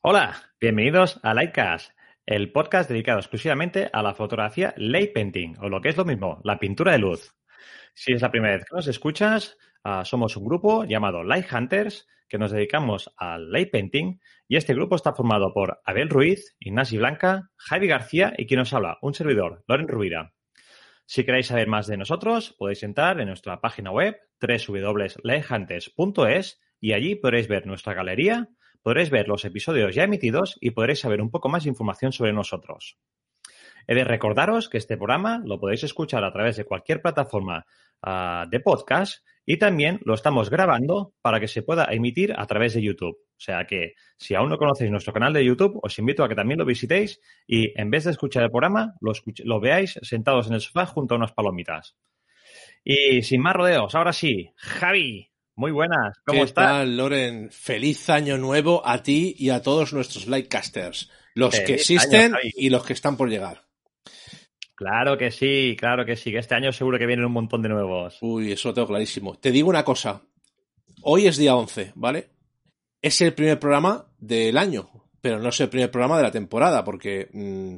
[0.00, 1.90] Hola, bienvenidos a Lightcast,
[2.24, 6.40] el podcast dedicado exclusivamente a la fotografía light painting, o lo que es lo mismo,
[6.44, 7.34] la pintura de luz.
[7.94, 12.06] Si es la primera vez que nos escuchas, uh, somos un grupo llamado Light Hunters
[12.28, 17.00] que nos dedicamos al light painting y este grupo está formado por Abel Ruiz, Ignacio
[17.00, 20.34] Blanca, Javi García y quien nos habla, un servidor, Loren Rubira.
[21.06, 27.14] Si queréis saber más de nosotros, podéis entrar en nuestra página web www.lighthunters.es y allí
[27.14, 28.48] podréis ver nuestra galería,
[28.82, 32.32] podréis ver los episodios ya emitidos y podréis saber un poco más de información sobre
[32.32, 32.98] nosotros.
[33.86, 37.64] He de recordaros que este programa lo podéis escuchar a través de cualquier plataforma
[38.06, 42.74] uh, de podcast y también lo estamos grabando para que se pueda emitir a través
[42.74, 43.16] de YouTube.
[43.16, 46.34] O sea que si aún no conocéis nuestro canal de YouTube, os invito a que
[46.34, 49.12] también lo visitéis y en vez de escuchar el programa, lo,
[49.44, 51.96] lo veáis sentados en el sofá junto a unas palomitas.
[52.84, 56.18] Y sin más rodeos, ahora sí, Javi, muy buenas.
[56.26, 56.66] ¿Cómo ¿Qué estás?
[56.66, 57.50] tal, Loren?
[57.50, 61.10] Feliz año nuevo a ti y a todos nuestros Lightcasters.
[61.32, 63.67] Los Feliz que existen año, y los que están por llegar.
[64.78, 67.68] Claro que sí, claro que sí, que este año seguro que vienen un montón de
[67.68, 68.16] nuevos.
[68.20, 69.34] Uy, eso lo tengo clarísimo.
[69.34, 70.22] Te digo una cosa.
[71.02, 72.30] Hoy es día 11, ¿vale?
[73.02, 74.88] Es el primer programa del año,
[75.20, 77.74] pero no es el primer programa de la temporada, porque mmm,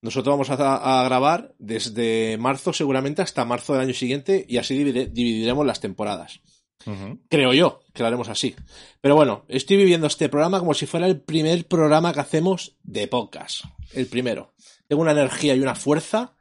[0.00, 4.74] nosotros vamos a, a, grabar desde marzo seguramente hasta marzo del año siguiente y así
[4.74, 6.40] divide, dividiremos las temporadas.
[6.86, 7.20] Uh -huh.
[7.28, 8.56] Creo yo que lo haremos así.
[9.02, 13.06] Pero bueno, estoy viviendo este programa como si fuera el primer programa que hacemos de
[13.06, 13.64] podcast.
[13.92, 14.54] El primero.
[14.86, 16.37] Tengo una energía y una fuerza.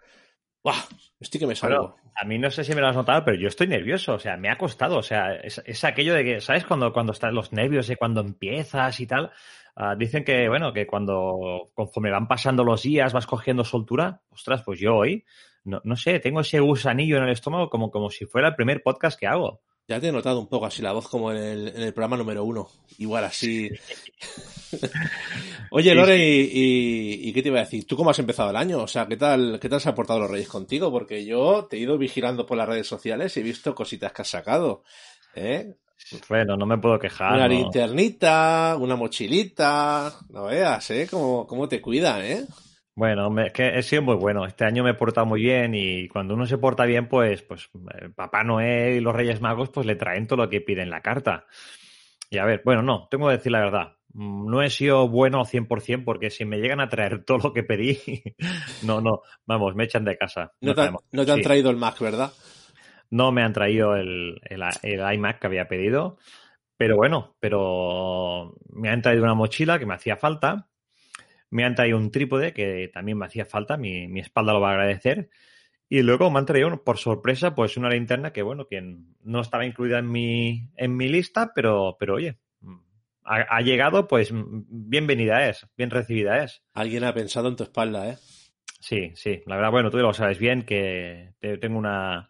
[0.63, 0.75] ¡Buah!
[1.19, 1.95] Estoy que me salgo.
[2.15, 4.15] A mí no sé si me lo has notado, pero yo estoy nervioso.
[4.15, 4.97] O sea, me ha costado.
[4.97, 6.65] O sea, es, es aquello de que, ¿sabes?
[6.65, 9.31] Cuando, cuando están los nervios de cuando empiezas y tal.
[9.75, 14.21] Uh, dicen que, bueno, que cuando conforme van pasando los días vas cogiendo soltura.
[14.29, 15.23] Ostras, pues yo hoy,
[15.63, 18.81] no, no sé, tengo ese gusanillo en el estómago como, como si fuera el primer
[18.81, 19.61] podcast que hago.
[19.87, 22.17] Ya te he notado un poco así la voz como en el, en el programa
[22.17, 22.67] número uno.
[22.97, 23.69] Igual así.
[25.71, 27.87] Oye, Lore, y, y, y, qué te iba a decir?
[27.87, 28.79] ¿Tú cómo has empezado el año?
[28.79, 30.91] O sea, ¿qué tal, qué tal se han portado los Reyes contigo?
[30.91, 34.23] Porque yo te he ido vigilando por las redes sociales y he visto cositas que
[34.23, 34.83] has sacado.
[35.35, 35.75] ¿Eh?
[36.27, 37.35] Bueno, no me puedo quejar.
[37.35, 37.53] Una no.
[37.53, 40.13] linternita, una mochilita.
[40.29, 41.07] No veas, ¿eh?
[41.09, 42.45] Cómo, cómo te cuidan, ¿eh?
[42.97, 44.43] Bueno, me, que he sido muy bueno.
[44.47, 47.69] Este año me he portado muy bien y cuando uno se porta bien, pues, pues
[47.93, 50.89] eh, Papá Noel y los Reyes Magos pues le traen todo lo que pide en
[50.89, 51.45] la carta.
[52.31, 53.97] Y a ver, bueno, no, tengo que decir la verdad.
[54.13, 57.53] Mm, No he sido bueno al 100% porque si me llegan a traer todo lo
[57.53, 57.99] que pedí,
[58.83, 60.53] no, no, vamos, me echan de casa.
[60.61, 61.43] No, te, han, no te han sí.
[61.43, 62.31] traído el Mac, ¿verdad?
[63.11, 66.17] No me han traído el, el, el iMac que había pedido,
[66.77, 70.67] pero bueno, pero me han traído una mochila que me hacía falta
[71.49, 74.69] me han traído un trípode que también me hacía falta, mi, mi, espalda lo va
[74.69, 75.29] a agradecer.
[75.89, 78.81] Y luego me han traído, por sorpresa, pues una linterna que, bueno, que
[79.21, 82.39] no estaba incluida en mi, en mi lista, pero, pero oye,
[83.23, 86.63] ha, ha, llegado, pues bienvenida es, bien recibida es.
[86.73, 88.17] Alguien ha pensado en tu espalda, ¿eh?
[88.79, 92.29] Sí, sí, la verdad, bueno, tú lo sabes bien, que tengo una,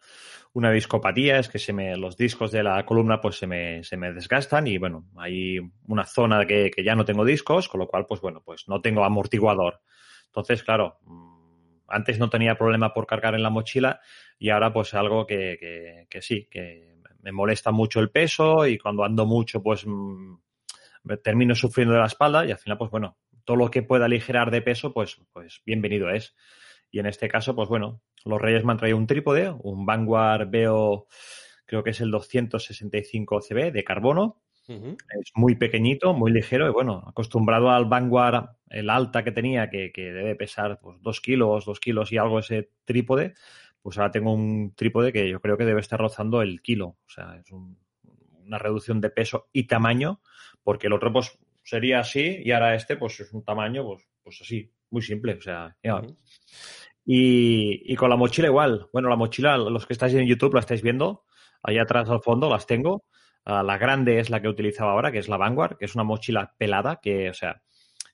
[0.58, 3.96] una discopatía, es que se me, los discos de la columna pues se me, se
[3.96, 7.88] me desgastan y bueno, hay una zona que, que, ya no tengo discos, con lo
[7.88, 9.82] cual pues bueno, pues no tengo amortiguador.
[10.26, 14.02] Entonces, claro, mm, antes no tenía problema por cargar en la mochila
[14.40, 19.04] y ahora pues algo que, que, sí, que me molesta mucho el peso y cuando
[19.04, 20.40] ando mucho pues mmm,
[21.24, 24.50] termino sufriendo de la espalda y al final pues bueno, todo lo que pueda aligerar
[24.50, 26.36] de peso pues, pues bienvenido es.
[26.90, 30.50] Y en este caso, pues bueno, los Reyes me han traído un trípode, un Vanguard
[30.50, 31.08] Veo,
[31.66, 34.42] creo que es el 265 CB de carbono.
[34.68, 34.98] Uh -huh.
[35.22, 39.92] Es muy pequeñito, muy ligero y bueno, acostumbrado al Vanguard, el alta que tenía, que,
[39.94, 43.34] que debe pesar pues, dos kilos, dos kilos y algo ese trípode,
[43.82, 46.88] pues ahora tengo un trípode que yo creo que debe estar rozando el kilo.
[46.88, 47.78] O sea, es un,
[48.46, 50.20] una reducción de peso y tamaño,
[50.64, 54.42] porque el otro pues sería así y ahora este pues es un tamaño pues, pues
[54.42, 55.36] así, muy simple.
[55.36, 55.96] O sea, ya.
[55.96, 56.18] Uh -huh.
[57.10, 58.90] Y, y, con la mochila igual.
[58.92, 61.24] Bueno, la mochila, los que estáis en YouTube la estáis viendo.
[61.64, 63.06] Allá atrás al fondo las tengo.
[63.46, 66.04] Ah, la grande es la que utilizaba ahora, que es la Vanguard, que es una
[66.04, 67.62] mochila pelada, que, o sea,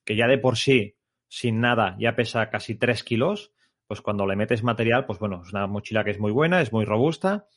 [0.06, 0.95] que ya de por sí,
[1.28, 3.51] sin nada, ya pesa casi 3 kilos.
[3.88, 6.72] Pues cuando le metes material, pues bueno, es una mochila que es muy buena, es
[6.72, 7.48] muy robusta,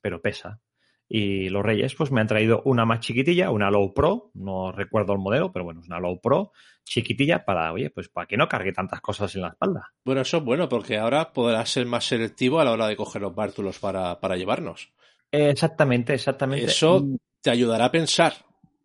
[0.00, 0.60] pero pesa.
[1.12, 5.12] Y los Reyes, pues me han traído una más chiquitilla, una Low Pro, no recuerdo
[5.12, 6.52] el modelo, pero bueno, es una Low Pro
[6.84, 9.92] chiquitilla para, oye, pues para que no cargue tantas cosas en la espalda.
[10.04, 13.22] Bueno, eso es bueno, porque ahora podrás ser más selectivo a la hora de coger
[13.22, 14.92] los bártulos para, para llevarnos.
[15.32, 16.66] Exactamente, exactamente.
[16.66, 17.04] Eso
[17.40, 18.34] te ayudará a pensar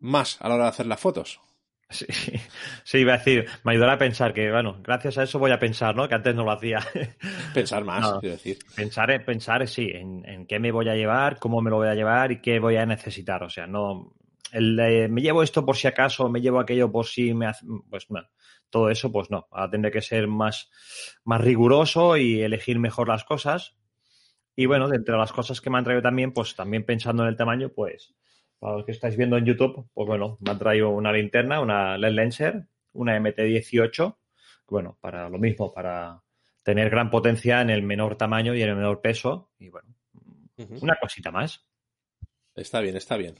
[0.00, 1.40] más a la hora de hacer las fotos.
[1.88, 2.06] Sí,
[2.84, 5.58] sí, iba a decir, me ayudará a pensar que, bueno, gracias a eso voy a
[5.58, 6.08] pensar, ¿no?
[6.08, 6.80] Que antes no lo hacía.
[7.54, 8.20] Pensar más, No.
[8.20, 8.58] quiero decir.
[8.74, 11.94] Pensar, pensar, sí, en, en qué me voy a llevar, cómo me lo voy a
[11.94, 13.42] llevar y qué voy a necesitar.
[13.44, 14.12] O sea, no.
[14.52, 17.64] El, me llevo esto por si acaso, me llevo aquello por si me hace.
[17.88, 18.20] Pues no.
[18.68, 19.46] Todo eso, pues no.
[19.52, 20.70] Ahora tendré que ser más,
[21.24, 23.76] más riguroso y elegir mejor las cosas.
[24.56, 27.28] Y bueno, de entre las cosas que me han traído también, pues también pensando en
[27.28, 28.14] el tamaño, pues
[28.58, 31.98] para los que estáis viendo en YouTube, pues bueno, me han traído una linterna, una
[31.98, 34.16] LED Lenser, una MT18,
[34.68, 36.22] bueno, para lo mismo, para
[36.62, 39.50] tener gran potencia en el menor tamaño y en el menor peso.
[39.58, 39.94] Y bueno,
[40.80, 41.64] una cosita más.
[42.54, 43.36] Está bien, está bien.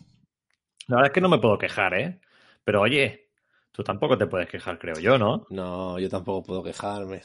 [0.89, 2.21] La verdad es que no me puedo quejar, ¿eh?
[2.63, 3.31] Pero oye,
[3.73, 5.47] tú tampoco te puedes quejar, creo yo, ¿no?
[5.51, 7.23] No, yo tampoco puedo quejarme.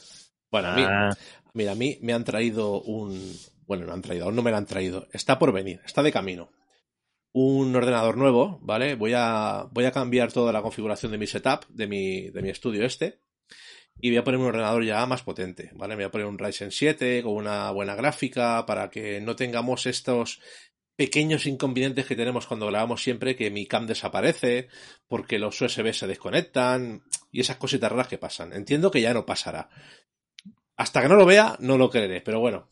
[0.50, 1.10] Bueno, a mí, Ah,
[1.54, 3.20] mira, a mí me han traído un.
[3.68, 5.08] Bueno, no han traído, aún no me lo han traído.
[5.12, 6.50] Está por venir, está de camino.
[7.34, 8.96] Un ordenador nuevo, ¿vale?
[8.96, 12.50] Voy a, voy a cambiar toda la configuración de mi setup, de mi, de mi
[12.50, 13.22] estudio este.
[14.00, 15.96] Y voy a poner un ordenador ya más potente, ¿vale?
[15.96, 19.86] Me voy a poner un Ryzen 7 con una buena gráfica para que no tengamos
[19.86, 20.42] estos
[20.96, 24.68] pequeños inconvenientes que tenemos cuando grabamos siempre, que mi cam desaparece,
[25.08, 28.54] porque los USB se desconectan y esas cositas raras que pasan.
[28.54, 29.70] Entiendo que ya no pasará.
[30.76, 32.70] Hasta que no lo vea, no lo creeré, pero bueno.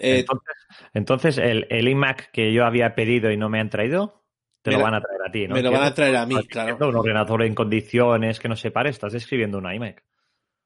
[0.00, 0.54] Eh, entonces,
[0.94, 4.22] entonces el, el iMac que yo había pedido y no me han traído,
[4.62, 5.54] te lo la- van a traer a ti, ¿no?
[5.54, 6.76] me lo van a traer a mí, claro.
[6.86, 10.04] Un ordenador en condiciones que no se pare, estás escribiendo un iMac.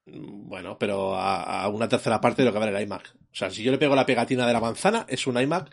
[0.05, 3.15] Bueno, pero a, a una tercera parte de lo que vale el iMac.
[3.15, 5.69] O sea, si yo le pego la pegatina de la manzana, es un iMac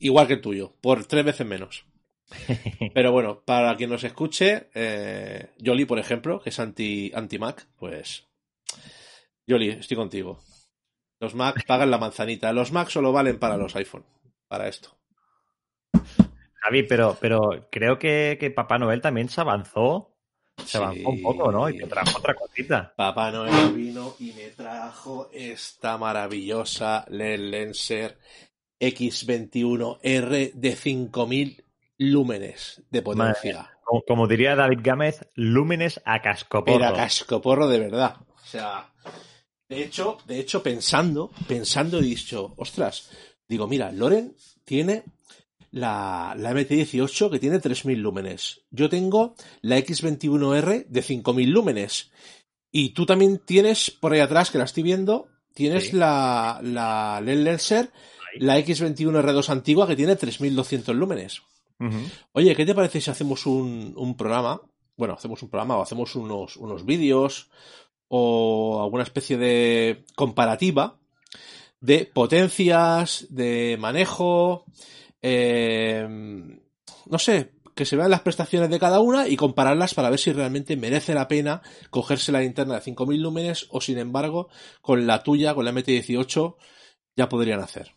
[0.00, 1.86] igual que el tuyo, por tres veces menos.
[2.94, 8.26] Pero bueno, para quien nos escuche, eh, Yoli, por ejemplo, que es anti, anti-Mac, pues.
[9.46, 10.38] Yoli, estoy contigo.
[11.20, 12.52] Los Mac pagan la manzanita.
[12.52, 14.04] Los Mac solo valen para los iPhone.
[14.46, 14.96] Para esto.
[16.60, 20.14] Javi, pero, pero creo que, que Papá Noel también se avanzó.
[20.64, 21.68] Se avanzó un poco, ¿no?
[21.68, 22.92] Y te trajo otra cosita.
[22.96, 28.18] Papá Noel vino y me trajo esta maravillosa LED Lenser
[28.80, 31.64] X21R de 5000
[31.98, 33.70] lúmenes de potencia.
[33.84, 36.76] Como, como diría David Gámez, lúmenes a cascoporro.
[36.76, 38.16] Era cascoporro de verdad.
[38.20, 38.92] O sea,
[39.68, 43.10] de hecho, de hecho, pensando, pensando he dicho, ostras,
[43.48, 44.34] digo, mira, Loren
[44.64, 45.04] tiene
[45.70, 48.62] la, la MT18 que tiene 3000 lúmenes.
[48.70, 52.10] Yo tengo la X21R de 5000 lúmenes.
[52.70, 55.96] Y tú también tienes por ahí atrás, que la estoy viendo, tienes Sí.
[55.96, 57.90] la, la LED Lenser,
[58.36, 61.42] la X21R2 antigua que tiene 3200 lúmenes.
[61.80, 61.98] Ujú.
[62.32, 64.60] Oye, ¿qué te parece si hacemos un, un programa?
[64.96, 67.48] Bueno, hacemos un programa o hacemos unos, unos vídeos
[68.08, 70.96] o alguna especie de comparativa
[71.80, 74.64] de potencias, de manejo,
[75.22, 76.06] eh,
[77.06, 80.32] no sé, que se vean las prestaciones de cada una y compararlas para ver si
[80.32, 84.48] realmente merece la pena cogerse la linterna de 5000 lúmenes o sin embargo
[84.80, 86.56] con la tuya, con la MT18,
[87.16, 87.92] ya podrían hacer.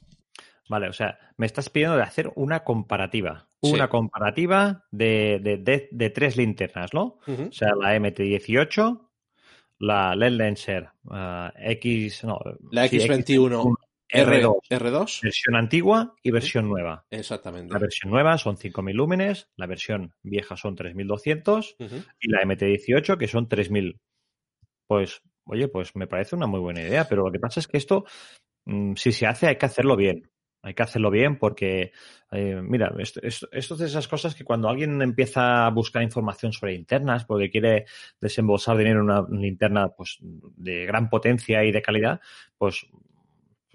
[0.69, 3.47] Vale, o sea, me estás pidiendo de hacer una comparativa.
[3.63, 3.71] Sí.
[3.73, 7.17] Una comparativa de, de, de- de tres linternas, ¿no?
[7.27, 9.07] O sea, la MT18,
[9.81, 12.39] la LED Lenser ah, X, no,
[12.71, 13.75] La sí, X21
[14.13, 17.05] R2, R2, R2, versión antigua y versión nueva.
[17.09, 17.73] exactamente.
[17.73, 21.95] La versión nueva son 5.000 lúmenes, la versión vieja son 3.200 Ujú.
[22.19, 23.99] y la MT18 que son 3.000.
[24.87, 27.77] Pues, oye, pues me parece una muy buena idea, pero lo que pasa es que
[27.77, 28.05] esto,
[28.65, 30.29] mm, si se hace, hay que hacerlo bien.
[30.63, 31.91] Hay que hacerlo bien porque,
[32.31, 36.03] eh, mira, esto, esto, esto es de esas cosas que cuando alguien empieza a buscar
[36.03, 37.85] información sobre linternas porque quiere
[38.19, 42.21] desembolsar dinero en una linterna pues, de gran potencia y de calidad,
[42.57, 42.85] pues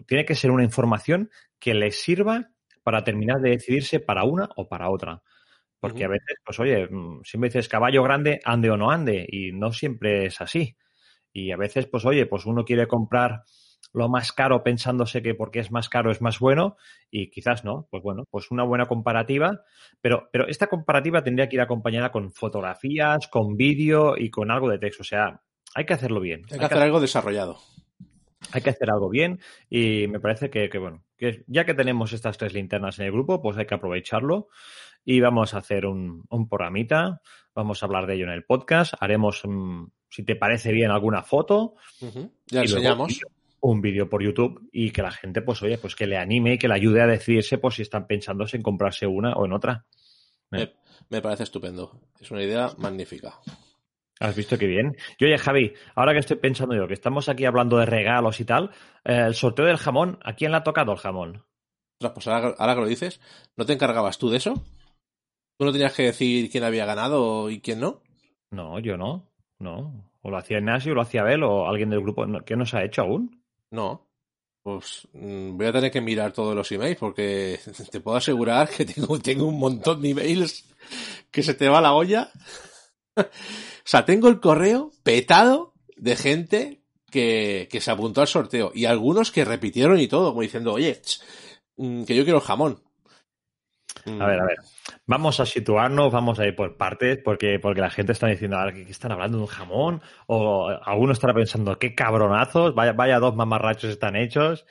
[0.06, 2.50] tiene que ser una información que le sirva
[2.82, 5.22] para terminar de decidirse para una o para otra.
[5.80, 9.52] Porque a veces, pues oye, mm, siempre dices caballo grande, ande o no ande, y
[9.52, 10.76] no siempre es así.
[11.32, 13.42] Y a veces, pues oye, pues uno quiere comprar
[13.92, 16.76] lo más caro pensándose que porque es más caro es más bueno,
[17.10, 17.88] y quizás no.
[17.90, 19.62] Pues bueno, pues una buena comparativa,
[20.00, 24.68] pero, pero esta comparativa tendría que ir acompañada con fotografías, con vídeo y con algo
[24.68, 25.02] de texto.
[25.02, 25.40] O sea,
[25.74, 26.42] hay que hacerlo bien.
[26.50, 27.58] Hay que hacer algo desarrollado.
[28.52, 32.12] hay que hacer algo bien y me parece que, que, bueno, que ya que tenemos
[32.12, 34.48] estas tres linternas en el grupo, pues hay que aprovecharlo
[35.04, 37.20] y vamos a hacer un, un programita,
[37.54, 41.22] vamos a hablar de ello en el podcast, haremos, um, si te parece bien, alguna
[41.22, 41.74] foto.
[42.00, 42.30] Uh -huh.
[42.46, 43.20] Ya enseñamos.
[43.60, 46.58] Un vídeo por YouTube y que la gente, pues oye, pues que le anime y
[46.58, 49.86] que le ayude a decidirse pues si están pensando en comprarse una o en otra.
[50.50, 50.74] Me,
[51.08, 52.00] me parece estupendo.
[52.20, 53.40] Es una idea magnífica.
[54.18, 54.96] ¿Has visto qué bien?
[55.18, 58.44] Y oye, Javi, ahora que estoy pensando yo, que estamos aquí hablando de regalos y
[58.44, 58.70] tal,
[59.04, 61.44] eh, el sorteo del jamón, ¿a quién le ha tocado el jamón?
[61.98, 63.20] Pues ahora, ahora, que lo dices,
[63.56, 64.54] ¿no te encargabas tú de eso?
[65.58, 68.02] ¿Tú no tenías que decir quién había ganado y quién no?
[68.50, 69.30] No, yo no.
[69.58, 70.10] No.
[70.20, 72.26] O lo hacía Ignacio, o lo hacía Abel, o alguien del grupo.
[72.44, 73.42] ¿Qué nos ha hecho aún?
[73.76, 74.08] No.
[74.62, 77.60] Pues mmm, voy a tener que mirar todos los emails porque
[77.92, 80.64] te puedo asegurar que tengo, tengo un montón de emails
[81.30, 82.30] que se te va la olla.
[83.16, 83.22] o
[83.84, 86.80] sea, tengo el correo petado de gente
[87.10, 91.00] que, que, se apuntó al sorteo y algunos que repitieron y todo, como diciendo, oye,
[91.76, 92.82] que yo quiero el jamón.
[94.06, 94.58] A ver, a ver.
[95.08, 98.82] Vamos a situarnos, vamos a ir por partes, porque, porque la gente está diciendo, ¿qué
[98.90, 100.02] están hablando de un jamón?
[100.26, 104.66] O alguno estará pensando, qué cabronazos, vaya, vaya dos mamarrachos están hechos.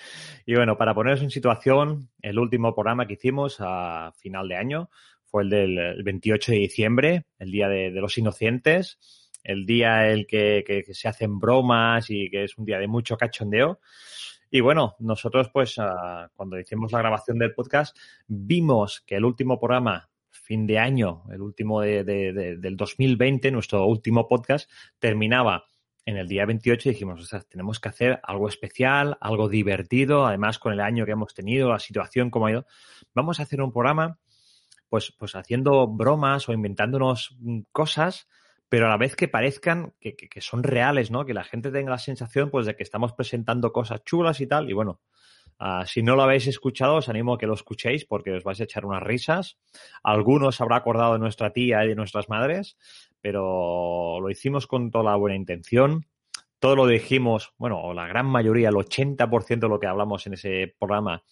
[0.46, 4.90] Y bueno, para poneros en situación, el último programa que hicimos a final de año
[5.24, 9.00] fue el del 28 de diciembre, el Día de, los Inocentes,
[9.42, 12.88] el día el que, que, que se hacen bromas y que es un día de
[12.88, 13.80] mucho cachondeo.
[14.52, 19.60] Y bueno, nosotros pues uh, cuando hicimos la grabación del podcast vimos que el último
[19.60, 20.10] programa,
[20.46, 25.66] fin de año, el último de, de, de, del 2020, nuestro último podcast, terminaba
[26.06, 30.26] en el día 28 y dijimos, o sea, tenemos que hacer algo especial, algo divertido,
[30.28, 32.66] además con el año que hemos tenido, la situación como ha ido.
[33.16, 34.20] Vamos a hacer un programa
[34.88, 37.36] pues, pues haciendo bromas o inventándonos
[37.72, 38.28] cosas
[38.70, 41.26] pero a la vez que parezcan que, que, que, son reales, ¿no?
[41.26, 44.70] Que la gente tenga la sensación, pues, de que estamos presentando cosas chulas y tal.
[44.70, 45.02] Y bueno,
[45.60, 48.60] uh, si no lo habéis escuchado, os animo a que lo escuchéis porque os vais
[48.62, 49.58] a echar unas risas.
[50.04, 52.78] Algunos habrá acordado de nuestra tía y de nuestras madres,
[53.22, 56.06] pero lo hicimos con toda la buena intención.
[56.60, 60.76] Todo lo dijimos, bueno, la gran mayoría, el 80% de lo que hablamos en ese
[60.80, 61.24] programa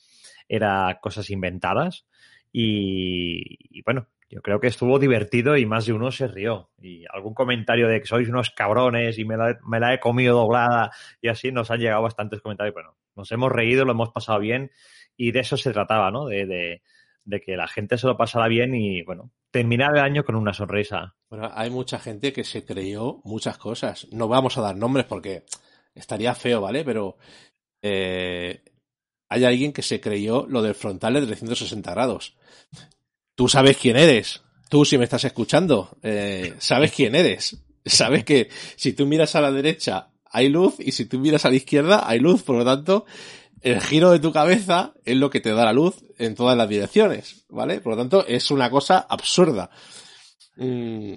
[0.48, 2.06] era cosas inventadas.
[2.51, 6.70] Y, bueno, yo creo que estuvo divertido y más de uno se rió.
[6.80, 10.38] Y algún comentario de que sois unos cabrones y me la, me la, he comido
[10.38, 12.74] doblada y así nos han llegado bastantes comentarios.
[12.74, 14.72] Bueno, nos hemos reído, lo hemos pasado bien
[15.15, 16.25] y de eso se trataba, ¿no?
[16.25, 16.82] De, de,
[17.25, 20.53] de que la gente se lo pasara bien y, bueno, terminar el año con una
[20.53, 21.15] sonrisa.
[21.29, 24.08] Bueno, hay mucha gente que se creyó muchas cosas.
[24.12, 25.46] No vamos a dar nombres porque
[25.93, 26.84] estaría feo, ¿vale?
[26.84, 27.17] Pero
[27.82, 28.63] eh,
[29.29, 32.36] hay alguien que se creyó lo del frontal de 360 grados
[33.36, 34.41] tú sabes quién eres.
[34.70, 37.58] Tú, si me estás escuchando, eh, sabes quién eres.
[37.86, 41.50] Sabes que si tú miras a la derecha hay luz y si tú miras a
[41.50, 42.44] la izquierda hay luz.
[42.44, 43.06] Por lo tanto,
[43.62, 46.68] el giro de tu cabeza es lo que te da la luz en todas las
[46.68, 47.80] direcciones, ¿vale?
[47.80, 49.70] Por lo tanto, es una cosa absurda.
[50.58, 51.13] Mm.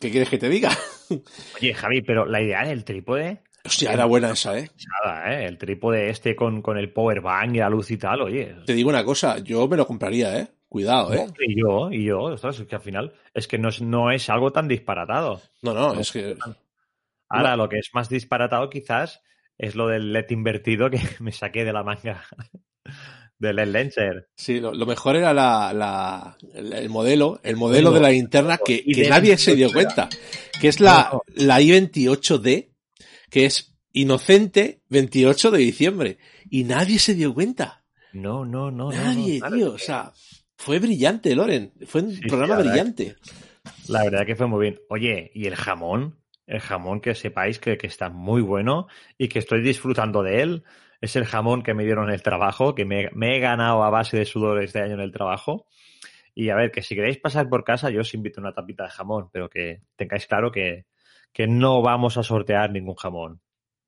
[0.00, 0.70] ¿Qué quieres que te diga?
[1.60, 4.70] Oye, Javi, pero la idea del trípode Hostia, era buena esa, ¿eh?
[5.04, 5.46] Nada, ¿eh?
[5.46, 8.56] El trípode este con, con el power bank y la luz y tal, oye.
[8.66, 10.48] Te digo una cosa, yo me lo compraría, ¿eh?
[10.68, 11.26] Cuidado, ¿eh?
[11.38, 14.28] Y yo, y yo, ostras, es que al final es que no es, no es
[14.30, 15.40] algo tan disparatado.
[15.60, 16.36] No, no, es que...
[17.32, 19.22] Ahora, lo que es más disparatado quizás
[19.58, 22.24] es lo del LED invertido que me saqué de la manga
[23.38, 24.28] del LED Lenser.
[24.36, 28.84] Sí, lo, lo, mejor era la, la, el modelo, el modelo de la linterna que,
[28.84, 30.08] que nadie se dio cuenta,
[30.60, 32.70] que es la, la i28D,
[33.30, 36.18] que es inocente 28 de diciembre.
[36.50, 37.84] Y nadie se dio cuenta.
[38.12, 38.90] No, no, no.
[38.90, 39.72] Nadie, tío.
[39.72, 40.12] O sea,
[40.56, 41.72] fue brillante, Loren.
[41.86, 43.04] Fue un sí, programa sí, la brillante.
[43.04, 44.80] Verdad, la verdad que fue muy bien.
[44.88, 46.21] Oye, ¿y el jamón?
[46.46, 50.64] El jamón que sepáis que, que, está muy bueno y que estoy disfrutando de él.
[51.00, 53.90] Es el jamón que me dieron en el trabajo, que me, me he ganado a
[53.90, 55.66] base de sudor este año en el trabajo.
[56.34, 58.84] Y a ver, que si queréis pasar por casa, yo os invito a una tapita
[58.84, 60.86] de jamón, pero que tengáis claro que,
[61.32, 63.40] que no vamos a sortear ningún jamón.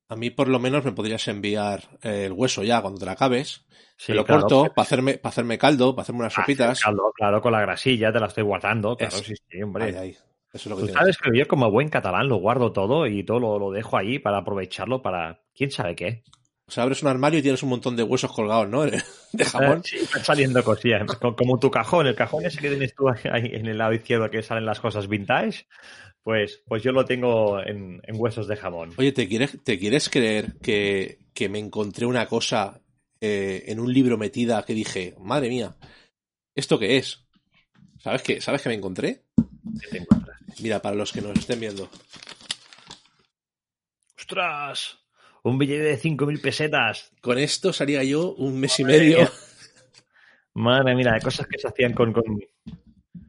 [0.07, 3.65] A mí por lo menos me podrías enviar el hueso ya cuando te la acabes.
[3.97, 6.79] Sí, me lo claro, corto para hacerme, para hacerme caldo, para hacerme unas sopitas.
[6.79, 8.95] Caldo, claro, con la grasilla te la estoy guardando.
[8.95, 9.85] Claro, es, sí, sí, hombre.
[9.85, 10.17] Ahí, ahí.
[10.55, 13.23] Eso es lo que Tú sabes que yo como buen catalán lo guardo todo y
[13.23, 16.23] todo lo, lo, dejo ahí para aprovecharlo para quién sabe qué.
[16.67, 18.85] O sea, abres un armario y tienes un montón de huesos colgados, ¿no?
[19.33, 19.83] De jamón.
[19.85, 21.03] Sí, están saliendo cosillas.
[21.17, 24.41] Como tu cajón, el cajón ese que tienes tú ahí en el lado izquierdo que
[24.41, 25.67] salen las cosas vintage,
[26.23, 28.93] pues, pues yo lo tengo en, en huesos de jamón.
[28.97, 32.81] Oye, ¿te quieres, te quieres creer que, que me encontré una cosa
[33.19, 35.75] eh, en un libro metida que dije, madre mía,
[36.55, 37.25] ¿esto qué es?
[37.99, 38.39] ¿Sabes qué?
[38.39, 39.23] ¿Sabes qué me encontré?
[39.81, 40.34] ¿Qué te encuentras?
[40.61, 41.89] Mira, para los que nos estén viendo.
[44.17, 44.97] ¡Ostras!
[45.43, 47.11] Un billete de 5.000 pesetas.
[47.21, 49.29] Con esto salía yo un mes y medio.
[50.55, 52.13] Madre mía, de cosas que se hacían con...
[52.13, 52.23] con...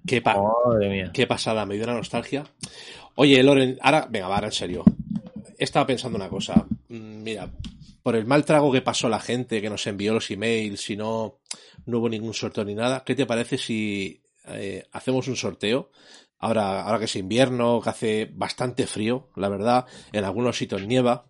[0.06, 1.10] Qué, pa Madre mía.
[1.12, 2.44] qué pasada, me dio una nostalgia.
[3.16, 4.84] Oye, Loren, ahora, venga, va, ahora en serio.
[5.58, 6.66] Estaba pensando una cosa.
[6.88, 7.50] Mm, Mira,
[8.02, 11.40] por el mal trago que pasó la gente que nos envió los emails y no,
[11.86, 15.90] no hubo ningún sorteo ni nada, ¿qué te parece si eh, hacemos un sorteo?
[16.38, 21.26] Ahora, ahora que es invierno, que hace bastante frío, la verdad, en algunos sitios nieva.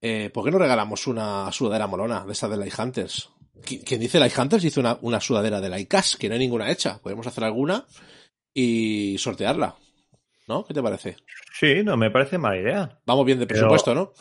[0.00, 3.30] Eh, ¿Por qué no regalamos una sudadera molona de estas de Light Hunters?
[3.64, 6.70] Qui- Quien dice Light Hunters dice una, una sudadera de Laikas, que no hay ninguna
[6.70, 6.98] hecha.
[7.00, 7.84] Podemos hacer alguna
[8.52, 9.76] y sortearla.
[10.48, 10.64] ¿No?
[10.64, 11.16] ¿Qué te parece?
[11.54, 13.00] Sí, no me parece mala idea.
[13.06, 14.12] Vamos bien de Pero- presupuesto, ¿no?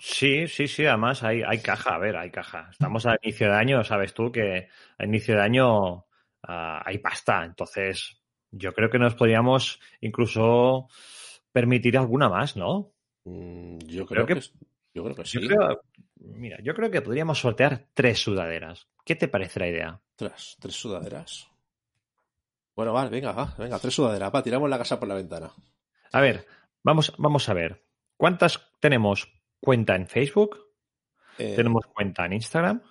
[0.00, 2.68] Sí, sí, sí, además hay, hay caja, a ver, hay caja.
[2.72, 4.68] Estamos a inicio de año, sabes tú que
[4.98, 6.06] a inicio de año
[6.42, 8.16] ah, hay pasta, entonces
[8.56, 10.88] yo creo que nos podríamos incluso
[11.52, 12.92] permitir alguna más, ¿no?
[13.24, 14.56] Mm, Yo creo, Creo que, que-
[14.94, 15.46] yo creo que Yo sí.
[15.48, 15.80] creo,
[16.20, 18.88] mira, yo creo que podríamos sortear tres sudaderas.
[19.04, 20.00] ¿Qué te parece la idea?
[20.16, 21.48] Tres, tres sudaderas.
[22.76, 24.32] Bueno, vale, venga, va, venga, tres sudaderas.
[24.34, 25.52] Va, tiramos la casa por la ventana.
[26.12, 26.46] A ver,
[26.82, 27.84] vamos, vamos a ver.
[28.16, 29.28] ¿Cuántas tenemos
[29.60, 30.58] cuenta en Facebook?
[31.38, 32.82] Eh, Tenemos cuenta en Instagram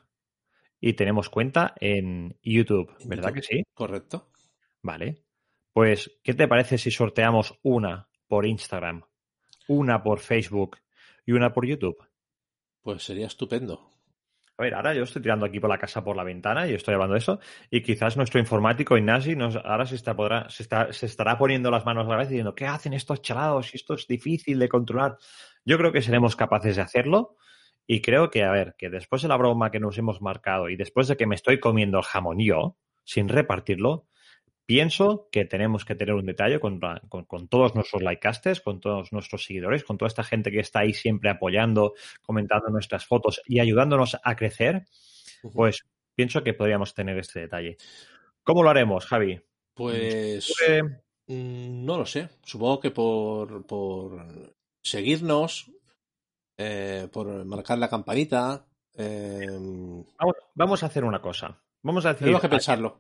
[0.82, 3.34] y tenemos cuenta en YouTube, ¿verdad YouTube.
[3.36, 3.64] que sí?
[3.74, 4.30] Correcto.
[4.82, 5.24] Vale.
[5.74, 9.04] Pues, ¿qué te parece si sorteamos una por Instagram,
[9.68, 10.78] una por Facebook
[11.26, 11.98] y una por YouTube?
[12.82, 13.90] Pues sería estupendo.
[14.56, 16.94] A ver, ahora yo estoy tirando aquí por la casa por la ventana y estoy
[16.94, 17.40] hablando de eso.
[17.72, 21.72] Y quizás nuestro informático Ignasi nos, ahora se, está, podrá, se, está, se estará poniendo
[21.72, 23.74] las manos a la cabeza diciendo, ¿qué hacen estos chalados?
[23.74, 25.18] Esto es difícil de controlar.
[25.66, 27.36] Yo creo que seremos capaces de hacerlo.
[27.88, 30.76] Y creo que, a ver, que después de la broma que nos hemos marcado y
[30.76, 34.08] después de que me estoy comiendo el jamón yo, sin repartirlo,
[34.66, 38.80] pienso que tenemos que tener un detalle con, la- con- con todos nuestros likecasters, con
[38.80, 43.42] todos nuestros seguidores, con toda esta gente que está ahí siempre apoyando, comentando nuestras fotos
[43.46, 44.86] y ayudándonos a crecer,
[45.54, 47.78] pues pienso que podríamos tener este detalle.
[48.44, 49.42] ¿Cómo lo haremos, Javi?
[49.74, 50.14] Pues
[50.68, 50.82] Eh,
[51.28, 52.30] mm, no lo sé.
[52.44, 55.72] Supongo que por, por seguirnos,
[56.58, 58.66] eh, por marcar la campanita.
[58.96, 61.60] eh, vamos, vamos a hacer una cosa.
[61.82, 62.98] Vamos a decir tenemos que pensarlo.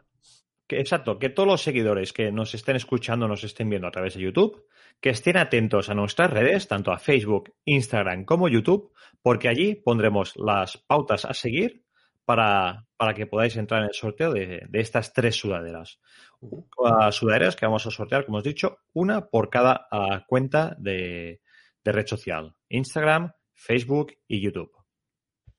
[0.73, 4.15] Que, exacto, que todos los seguidores que nos estén escuchando, nos estén viendo a través
[4.15, 4.65] de YouTube,
[4.99, 10.35] que estén atentos a nuestras redes, tanto a Facebook, Instagram como YouTube, porque allí pondremos
[10.35, 11.83] las pautas a seguir
[12.25, 15.99] para, para que podáis entrar en el sorteo de, de estas tres sudaderas.
[16.41, 16.63] Uh,
[17.11, 21.41] sudaderas que vamos a sortear, como os he dicho, una por cada uh, cuenta de,
[21.83, 22.55] de red social.
[22.69, 24.71] Instagram, Facebook y YouTube.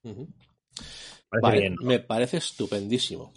[0.03, 0.29] Ujú.
[1.29, 1.87] Parece Vale, bien, ¿no?
[1.87, 3.33] Me parece estupendísimo.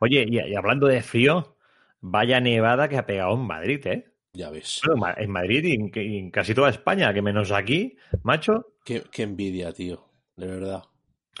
[0.00, 1.56] Oye, y, y hablando de frío,
[2.00, 4.10] vaya nevada que ha pegado en Madrid, ¿eh?
[4.32, 4.80] Ya ves.
[4.86, 8.74] Bueno, en Madrid y en, y en casi toda España, que menos aquí, macho.
[8.84, 10.08] Qué, qué envidia, tío.
[10.36, 10.82] De verdad.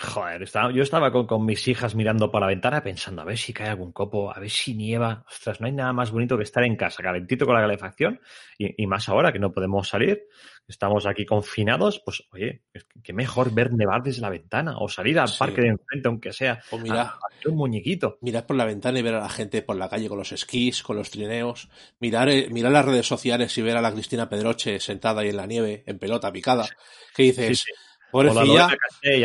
[0.00, 3.38] Joder, estaba- yo estaba con, con mis hijas mirando por la ventana pensando a ver
[3.38, 5.24] si cae algún copo, a ver si nieva.
[5.30, 8.20] Ostras, no hay nada más bonito que estar en casa, calentito con la calefacción
[8.58, 10.24] y, y más ahora que no podemos salir,
[10.66, 12.62] estamos aquí confinados, pues oye,
[13.04, 15.36] qué mejor ver nevar desde la ventana o salir al Sí.
[15.38, 18.18] parque de enfrente, aunque sea O mira, a- un muñequito.
[18.22, 20.82] mirar por la ventana y ver a la gente por la calle con los esquís,
[20.82, 21.68] con los trineos.
[22.00, 25.36] Mirar, eh, mirar las redes sociales y ver a la Cristina Pedroche sentada ahí en
[25.36, 26.66] la nieve, en pelota picada.
[27.14, 27.72] Que dices, Sí,
[28.14, 28.68] pobrecilla,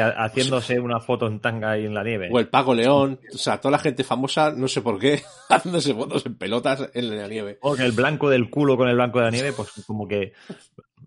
[0.07, 2.29] ha- haciéndose una foto en tanga ahí en la nieve.
[2.31, 3.19] o el Paco León.
[3.33, 7.15] O sea, toda la gente famosa, no sé por qué, haciéndose fotos en pelotas en
[7.17, 7.57] la nieve.
[7.61, 10.33] O que el blanco del culo con el blanco de la nieve, pues como que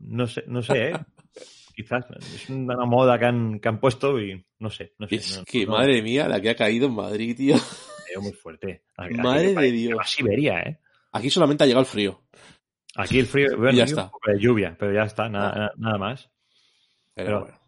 [0.01, 0.99] no sé, no sé, ¿eh?
[1.75, 5.15] Quizás es una moda que han, que han puesto y no sé, no sé.
[5.17, 7.57] Es no- que, no- madre mía, la que ha caído en Madrid, tío.
[8.11, 8.83] veo muy fuerte.
[8.97, 9.99] Aquí- Madre aquí de Dios.
[10.01, 10.79] a Siberia, ¿eh?
[11.13, 12.23] Aquí solamente ha llegado el frío.
[12.95, 14.11] Aquí el frío, bueno, Y ya y un está.
[14.11, 15.59] poco de lluvia, pero ya está, nada, Ah.
[15.59, 16.31] nada- nada más.
[17.15, 17.59] Pero, Pero- bueno.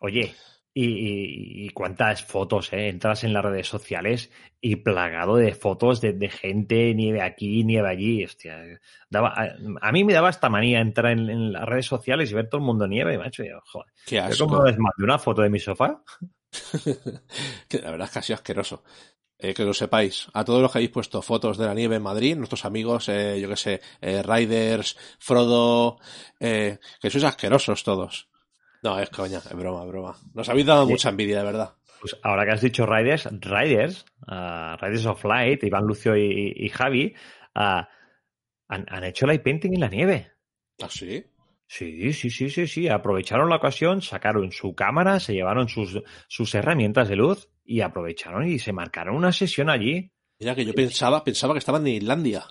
[0.00, 0.34] Oye,
[0.74, 2.88] y, y- y cuántas fotos, ¿eh?
[2.88, 7.88] Entras en las redes sociales y plagado de fotos de, de gente, nieve aquí, nieve
[7.88, 8.24] allí.
[8.24, 8.58] Hostia,
[9.08, 12.34] daba, a, a mí me daba esta manía entrar en, en las redes sociales y
[12.34, 13.42] ver todo el mundo nieve, macho.
[13.44, 14.46] y yo, joder, Qué ¿yo asco.
[14.46, 16.02] ¿cómo es más de una foto de mi sofá?
[17.68, 18.82] Que la verdad es casi asqueroso.
[19.38, 20.28] Eh, que lo sepáis.
[20.34, 23.40] A todos los que habéis puesto fotos de la nieve en Madrid, nuestros amigos, eh,
[23.40, 25.98] yo que sé, eh, Riders, Frodo,
[26.40, 28.29] eh, que sois asquerosos todos.
[28.82, 30.16] No, es coña, es broma, es broma.
[30.34, 30.92] Nos habéis dado Sí.
[30.92, 31.74] mucha envidia, de verdad.
[32.00, 36.68] Pues ahora que has dicho Riders, Riders, ah, Riders of Light, Iván Lucio y, y
[36.70, 37.14] Javi,
[37.54, 37.88] ah,
[38.68, 40.30] han, han hecho light painting en la nieve.
[40.82, 41.22] ¿Ah, sí?
[41.66, 42.88] Sí, sí, sí, sí, sí.
[42.88, 48.46] Aprovecharon la ocasión, sacaron su cámara, se llevaron sus, sus herramientas de luz y aprovecharon
[48.48, 50.10] y se marcaron una sesión allí.
[50.40, 52.44] Mira que yo pensaba, pensaba que estaban en Islandia.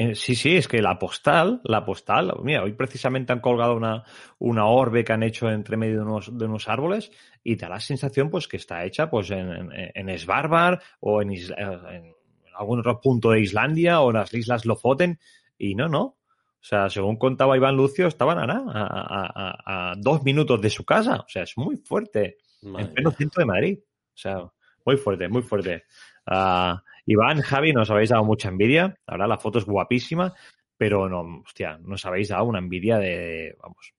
[0.00, 4.04] Eh, sí, sí, es que la postal, la postal, mira, hoy precisamente han colgado una,
[4.38, 7.10] una orbe que han hecho entre medio de unos, de unos árboles
[7.42, 11.32] y da la sensación pues que está hecha pues en, en, en Svalbard o en,
[11.32, 11.56] Isla,
[11.90, 12.14] en,
[12.54, 15.18] algún otro punto de Islandia o en las islas Lofoten
[15.58, 16.02] y no, no.
[16.02, 20.84] O sea, según contaba Iván Lucio, estaban a, a, a, a dos minutos de su
[20.84, 21.16] casa.
[21.16, 22.38] O sea, es muy fuerte.
[22.62, 23.78] Madre en pleno centro de Madrid.
[23.80, 24.42] O sea,
[24.84, 25.84] muy fuerte, muy fuerte.
[26.26, 26.76] Uh,
[27.10, 28.94] Iván, Javi, nos habéis dado mucha envidia.
[29.06, 30.34] Ahora la foto es guapísima,
[30.76, 33.94] pero no, hostia, nos habéis dado una envidia de, vamos.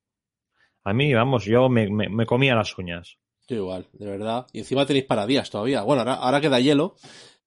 [0.84, 3.18] A mí, vamos, yo me, me, me comía las uñas.
[3.48, 4.46] Yo igual, de verdad.
[4.54, 5.82] Y encima tenéis paradías todavía.
[5.82, 6.98] Bueno, ahora, ahora queda hielo,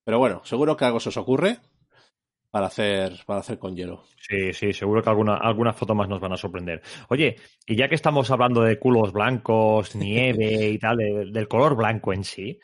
[0.02, 1.58] pero bueno, seguro que algo se os ocurre
[2.50, 4.02] para hacer, para hacer con hielo.
[4.18, 6.82] Sí, sí, seguro que alguna, alguna foto más nos van a sorprender.
[7.08, 11.76] Oye, y ya que estamos hablando de culos blancos, nieve y tal, de, del color
[11.76, 12.58] blanco en sí,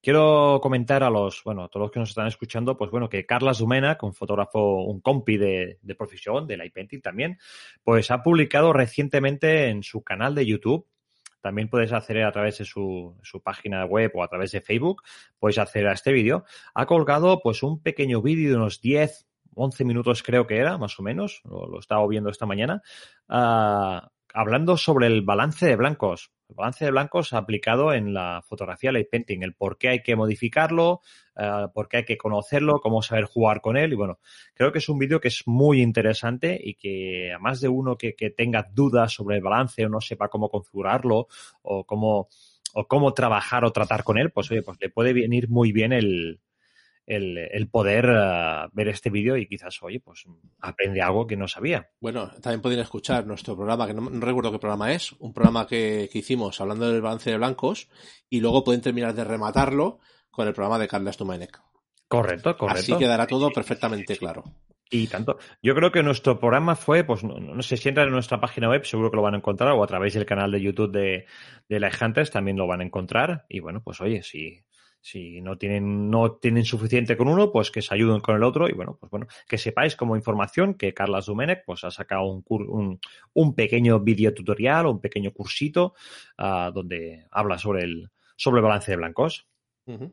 [0.00, 3.26] quiero comentar a los, bueno, a todos los que nos están escuchando, pues bueno, que
[3.26, 7.38] Carla Zumena, un fotógrafo, un compi de, profesión, de la iPainting también,
[7.82, 10.86] pues ha publicado recientemente en su canal de YouTube.
[11.40, 15.02] También puedes acceder a través de su, su, página web o a través de Facebook,
[15.40, 16.44] puedes acceder a este vídeo.
[16.72, 20.98] Ha colgado pues un pequeño vídeo de unos 10, 11 minutos creo que era, más
[21.00, 22.82] o menos, lo, lo estaba viendo esta mañana,
[23.28, 26.32] uh, hablando sobre el balance de blancos.
[26.48, 30.16] El balance de blancos aplicado en la fotografía light painting, el por qué hay que
[30.16, 31.00] modificarlo,
[31.36, 33.92] uh, por qué hay que conocerlo, cómo saber jugar con él.
[33.92, 34.18] Y bueno,
[34.54, 37.96] creo que es un vídeo que es muy interesante y que a más de uno
[37.96, 41.28] que, que tenga dudas sobre el balance o no sepa cómo configurarlo
[41.62, 42.28] o cómo,
[42.74, 45.92] o cómo trabajar o tratar con él, pues oye, pues le puede venir muy bien
[45.92, 46.40] el,
[47.16, 50.24] el, el, poder uh, ver este vídeo y quizás, oye, pues
[50.60, 51.90] aprende algo que no sabía.
[52.00, 55.66] Bueno, también pueden escuchar nuestro programa, que no, no recuerdo qué programa es, un programa
[55.66, 57.88] que, que, hicimos hablando del balance de blancos
[58.28, 61.60] y luego pueden terminar de rematarlo con el programa de Carlos Tumanek.
[62.08, 62.80] Correcto, correcto.
[62.80, 64.44] Así quedará todo perfectamente claro.
[64.90, 65.38] Y tanto.
[65.62, 68.68] Yo creo que nuestro programa fue, pues no, no, sé si entran en nuestra página
[68.68, 71.24] web, seguro que lo van a encontrar, o a través del canal de YouTube de,
[71.70, 73.46] de Hunters también lo van a encontrar.
[73.48, 74.62] Y bueno, pues oye, si,
[75.02, 78.68] si no tienen, no tienen suficiente con uno, pues que se ayuden con el otro
[78.68, 82.44] y bueno, pues bueno, que sepáis como información que Carla Zumenek pues ha sacado un,
[82.48, 83.00] un,
[83.34, 85.94] un pequeño video tutorial, un pequeño cursito
[86.38, 89.48] uh, donde habla sobre el, sobre el balance de blancos.
[89.86, 90.12] Uh -huh.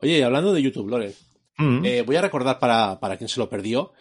[0.00, 1.86] Oye, hablando de YouTube, Lore, uh -huh.
[1.86, 3.92] eh, voy a recordar para, para quien se lo perdió,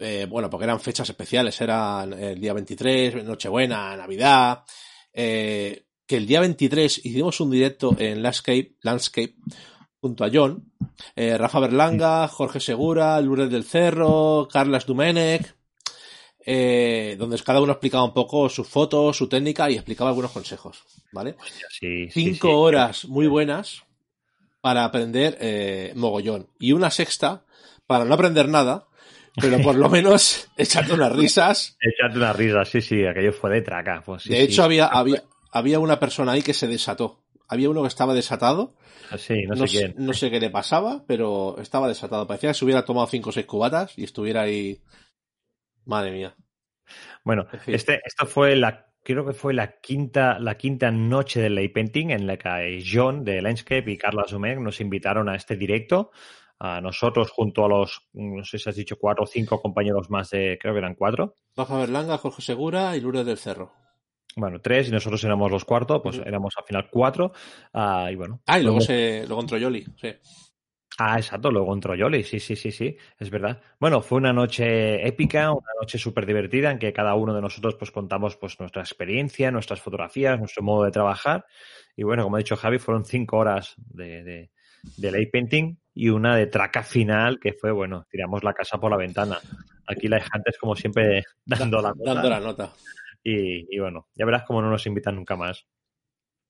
[0.00, 4.64] eh, bueno, porque eran fechas especiales, eran el día 23, Nochebuena, Navidad,
[5.12, 9.34] eh, que el día 23 hicimos un directo en Landscape, Landscape
[10.00, 10.72] junto a John,
[11.14, 15.54] eh, Rafa Berlanga, Jorge Segura, Lourdes del Cerro, Carlas Dumenech,
[16.44, 20.82] eh, donde cada uno explicaba un poco sus fotos, su técnica y explicaba algunos consejos,
[21.12, 21.36] ¿vale?
[21.70, 22.48] Sí, Cinco sí, sí.
[22.48, 23.84] horas muy buenas
[24.60, 27.44] para aprender eh, mogollón y una sexta
[27.86, 28.88] para no aprender nada,
[29.40, 31.76] pero por lo menos echarte unas risas.
[31.80, 34.02] Echarte unas risas, sí, sí, aquello fue de traca.
[34.04, 37.22] Pues, sí, de hecho, había, había, había una persona ahí que se desató.
[37.46, 38.74] Había uno que estaba desatado.
[39.18, 39.94] Sí, no, no sé quién.
[39.98, 42.26] No sé qué le pasaba, pero estaba desatado.
[42.26, 44.80] Parecía que se hubiera tomado cinco o seis cubatas y estuviera ahí.
[45.84, 46.34] Madre mía.
[47.22, 47.74] Bueno, en fin.
[47.74, 52.10] este, esto fue la creo que fue la quinta, la quinta noche del lay painting
[52.10, 56.10] en la que John de Landscape y Carla Zumek nos invitaron a este directo.
[56.64, 60.30] A nosotros, junto a los, no sé si has dicho cuatro o cinco compañeros más
[60.30, 61.34] de, creo que eran cuatro.
[61.56, 63.72] Rafa Berlanga, Jorge Segura y Lourdes del Cerro.
[64.36, 66.28] Bueno, tres y nosotros éramos los cuartos, pues uh -huh.
[66.28, 67.32] éramos al final cuatro.
[67.72, 68.40] Uh, y bueno.
[68.46, 70.14] Ah, y luego, se, luego entró Yoli, sí.
[70.98, 73.60] Ah, exacto, luego entró Yoli, sí, sí, sí, sí, es verdad.
[73.80, 77.76] Bueno, fue una noche épica, una noche súper divertida en que cada uno de nosotros
[77.76, 81.46] pues contamos pues nuestra experiencia, nuestras fotografías, nuestro modo de trabajar.
[81.96, 84.50] Y bueno, como ha dicho Javi, fueron cinco horas de, de,
[84.96, 88.90] de lay painting y una de traca final que fue, bueno, tiramos la casa por
[88.90, 89.38] la ventana.
[89.86, 92.14] Aquí la es como siempre dando la nota.
[92.14, 92.72] Dando la nota.
[93.22, 95.66] Y, y, bueno, ya verás cómo no nos invitan nunca más.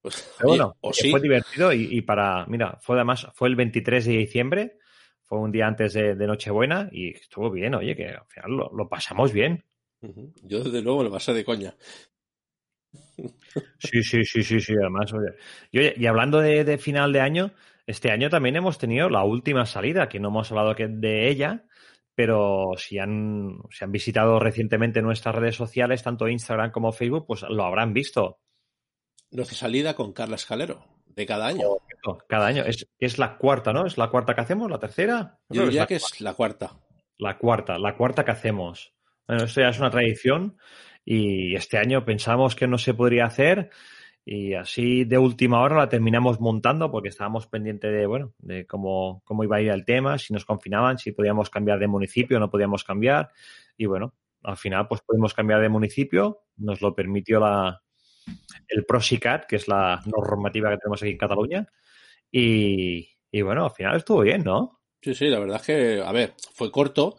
[0.01, 1.11] Pues, Pero bueno, sí.
[1.11, 4.79] fue divertido y, y, para, mira, fue además, fue el 23 de diciembre,
[5.23, 8.71] fue un día antes de, de Nochebuena y estuvo bien, oye, que al final lo,
[8.75, 9.65] lo pasamos bien.
[10.01, 10.33] Uh -huh.
[10.43, 11.75] Yo desde luego lo pasé de coña.
[13.79, 15.37] Sí, sí, sí, sí, sí, además, oye.
[15.71, 17.53] Y, oye, y hablando de, de, final de año,
[17.87, 21.65] este año también hemos tenido la última salida, que no hemos hablado de ella,
[22.15, 27.43] pero si han, si han visitado recientemente nuestras redes sociales, tanto Instagram como Facebook, pues
[27.43, 28.41] lo habrán visto.
[29.31, 31.69] Nuestra salida con Carla Escalero, de cada año.
[32.05, 32.65] Oh, cada año.
[32.65, 33.87] Es, es la cuarta, ¿no?
[33.87, 34.71] ¿Es la cuarta que hacemos?
[34.71, 35.39] ¿La tercera?
[35.49, 36.79] Yo diría que, es, que es la cuarta.
[37.19, 38.95] La cuarta, la cuarta que hacemos.
[39.27, 40.59] Bueno, esto ya es una tradición
[41.05, 43.71] y este año pensamos que no se podría hacer
[44.25, 49.21] Y así de última hora la terminamos montando porque estábamos pendientes de, bueno, de cómo,
[49.25, 52.51] cómo iba a ir el tema, si nos confinaban, si podíamos cambiar de municipio no
[52.51, 53.31] podíamos cambiar.
[53.77, 57.83] Y bueno, al final pues pudimos cambiar de municipio, nos lo permitió la,
[58.69, 61.69] el PROSICAT, que es la normativa que tenemos aquí en Cataluña.
[62.31, 64.81] Y, y bueno, al final estuvo bien, ¿no?
[65.01, 67.17] Sí, sí, la verdad es que, a ver, fue corto,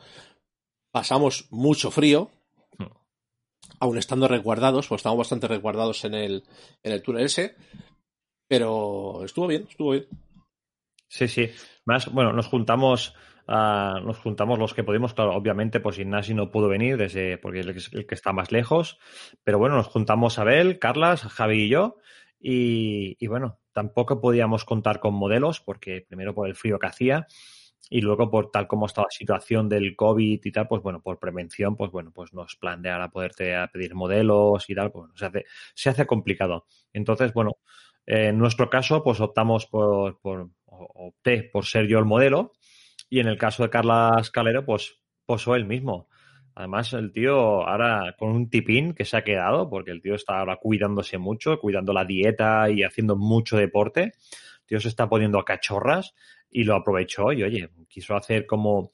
[0.92, 2.32] pasamos mucho frío,
[3.84, 6.44] aún estando resguardados, pues estamos bastante resguardados en el,
[6.84, 7.56] en el túnel ese,
[8.48, 10.08] pero estuvo bien, estuvo bien.
[11.10, 11.50] Sí, sí.
[11.84, 13.14] Más, bueno, nos juntamos,
[13.50, 17.60] uh, nos juntamos los que pudimos, claro, obviamente, pues Ignasi no pudo venir desde, porque
[17.60, 19.00] es el que está más lejos,
[19.44, 21.98] pero bueno, nos juntamos Abel, Carlas, Javi y yo,
[22.40, 27.28] y bueno, tampoco podíamos contar con modelos, porque primero por el frío que hacía,
[27.90, 31.20] y luego por tal como está la situación del COVID y tal, pues bueno, por
[31.20, 35.26] prevención, pues bueno, pues nos plantean a poderte a pedir modelos y tal, pues se
[35.26, 36.66] hace, se hace complicado.
[36.94, 37.58] Entonces, bueno,
[38.06, 42.54] en nuestro caso, pues optamos por, por, opté por ser yo el modelo
[43.10, 46.08] y en el caso de Carla Escalero, pues posó él mismo.
[46.56, 50.40] Además, el tío ahora con un tipín que se ha quedado, porque el tío está
[50.40, 54.04] ahora cuidándose mucho, cuidando la dieta y haciendo mucho deporte.
[54.04, 56.14] El tío se está poniendo a cachorras
[56.54, 58.92] y lo aprovechó y oye, quiso hacer como,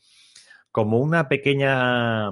[0.72, 2.30] como una pequeña,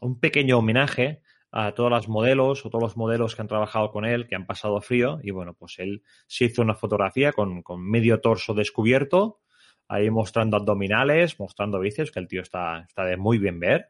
[0.00, 4.04] un pequeño homenaje a todos los modelos o todos los modelos que han trabajado con
[4.04, 7.82] él, que han pasado frío, y bueno, pues él se hizo una fotografía con, con
[7.82, 9.40] medio torso descubierto,
[9.88, 13.88] ahí mostrando abdominales, mostrando bíceps, que el tío está, está de muy bien ver,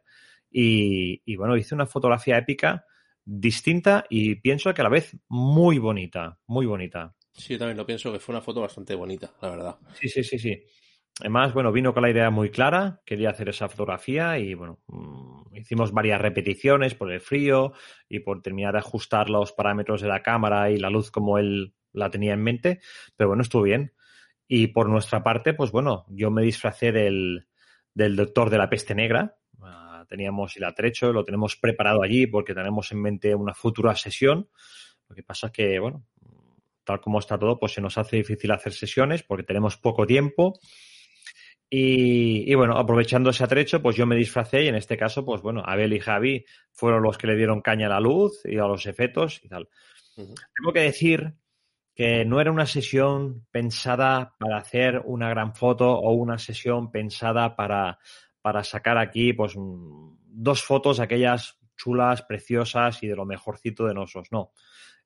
[0.49, 2.85] y, y bueno, hizo una fotografía épica
[3.23, 7.15] distinta y pienso que a la vez muy bonita, muy bonita.
[7.33, 9.75] Sí, yo también lo pienso que fue una foto bastante bonita, la verdad.
[9.93, 10.63] Sí, sí, sí, sí.
[11.21, 15.55] Además, bueno, vino con la idea muy clara, quería hacer esa fotografía y bueno, mm,
[15.55, 17.73] hicimos varias repeticiones por el frío
[18.09, 21.75] y por terminar de ajustar los parámetros de la cámara y la luz como él
[21.93, 22.79] la tenía en mente,
[23.15, 23.93] pero bueno, estuvo bien.
[24.47, 27.47] Y por nuestra parte, pues bueno, yo me disfracé del,
[27.93, 29.37] del doctor de la peste negra.
[29.59, 34.49] Uh, teníamos el atrecho, lo tenemos preparado allí porque tenemos en mente una futura sesión.
[35.07, 36.03] Lo que pasa es que, bueno,
[36.83, 40.59] tal como está todo, pues se nos hace difícil hacer sesiones porque tenemos poco tiempo.
[41.73, 45.41] Y, y, bueno, aprovechando ese atrecho, pues yo me disfracé y en este caso, pues
[45.41, 48.67] bueno, Abel y Javi fueron los que le dieron caña a la luz y a
[48.67, 49.69] los efectos y tal.
[50.17, 50.35] Uh -huh.
[50.53, 51.33] Tengo que decir
[51.95, 57.55] que no era una sesión pensada para hacer una gran foto o una sesión pensada
[57.55, 57.99] para,
[58.41, 64.27] para sacar aquí, pues, dos fotos, aquellas chulas, preciosas y de lo mejorcito de nosotros.
[64.31, 64.51] No.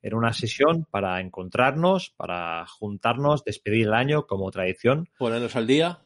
[0.02, 5.10] Era una sesión para encontrarnos, para juntarnos, despedir el año como tradición.
[5.18, 6.00] Ponernos al día.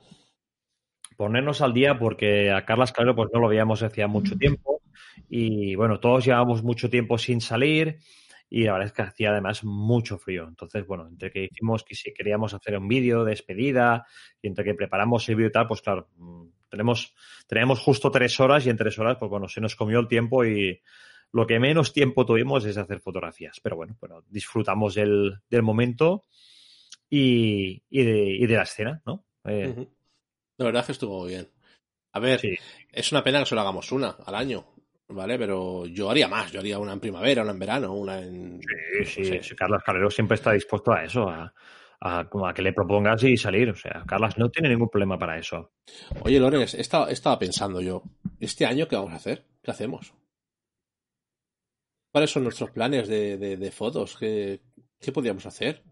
[1.19, 4.81] Ponernos al día porque a Carlas Calero pues no lo veíamos hacía mucho tiempo
[5.29, 7.99] y bueno, todos llevábamos mucho tiempo sin salir
[8.49, 10.47] y la verdad es que hacía además mucho frío.
[10.47, 14.07] Entonces, bueno, entre que hicimos que si queríamos hacer un vídeo de despedida
[14.41, 17.13] y entre que preparamos el vídeo y tal, pues claro, mm, tenemos,
[17.47, 20.45] tenemos justo tres horas y en tres horas, pues bueno, se nos comió el tiempo
[20.45, 20.81] y
[21.33, 23.59] lo que menos tiempo tuvimos es hacer fotografías.
[23.61, 26.23] Pero bueno, bueno disfrutamos del, del momento
[27.09, 29.25] y, y, de, y, de, la escena, ¿no?
[29.43, 29.98] Eh, uh -huh.
[30.59, 31.47] La verdad es que estuvo muy bien.
[32.11, 32.53] A ver, sí.
[32.91, 34.65] es una pena que solo hagamos una al año,
[35.07, 35.39] ¿vale?
[35.39, 38.59] Pero yo haría más, yo haría una en primavera, una en verano, una en...
[39.05, 39.55] Sí, sí, no sé.
[39.55, 41.53] Carlos Calero siempre está dispuesto a eso, a,
[42.01, 43.69] a, a, que le propongas y salir.
[43.69, 45.71] O sea, Carlos no tiene ningún problema para eso.
[46.23, 48.03] Oye, Lorenz, estaba, estaba pensando yo,
[48.41, 49.45] ¿este año qué vamos a hacer?
[49.63, 50.13] ¿Qué hacemos?
[52.11, 54.17] ¿Cuáles son nuestros planes de, de, de fotos?
[54.19, 54.59] ¿Qué,
[54.99, 55.83] ¿Qué podríamos hacer?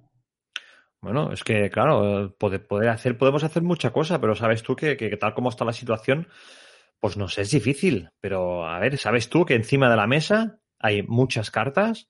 [1.01, 5.33] Bueno, es que, claro, poder, hacer, podemos hacer mucha cosa, pero sabes tú que, tal
[5.33, 6.27] como está la situación,
[6.99, 8.09] pues no sé, es difícil.
[8.19, 12.09] Pero, a ver, sabes tú que encima de la mesa hay muchas cartas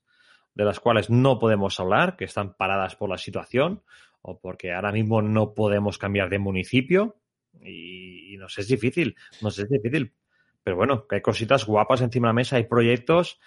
[0.54, 3.82] de las cuales no podemos hablar, que están paradas por la situación
[4.22, 7.20] o porque ahora mismo no podemos cambiar de municipio
[7.62, 10.14] y, y nos es difícil, nos es difícil.
[10.64, 13.38] Pero bueno, que hay cositas guapas encima de la mesa, hay proyectos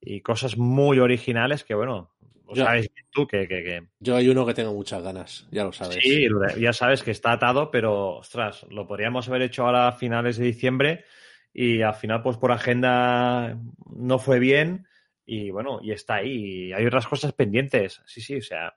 [0.00, 2.14] y cosas muy originales que, bueno,
[2.54, 5.72] yo, sabes tú que, que, que, Yo hay uno que tengo muchas ganas, ya lo
[5.72, 5.98] sabes.
[6.02, 6.26] Sí,
[6.58, 10.46] ya sabes que está atado, pero, ostras, lo podríamos haber hecho ahora a finales de
[10.46, 11.04] diciembre
[11.52, 14.86] y al final, pues por agenda no fue bien
[15.24, 16.68] y bueno, y está ahí.
[16.68, 18.00] Y hay otras cosas pendientes.
[18.06, 18.74] Sí, sí, o sea,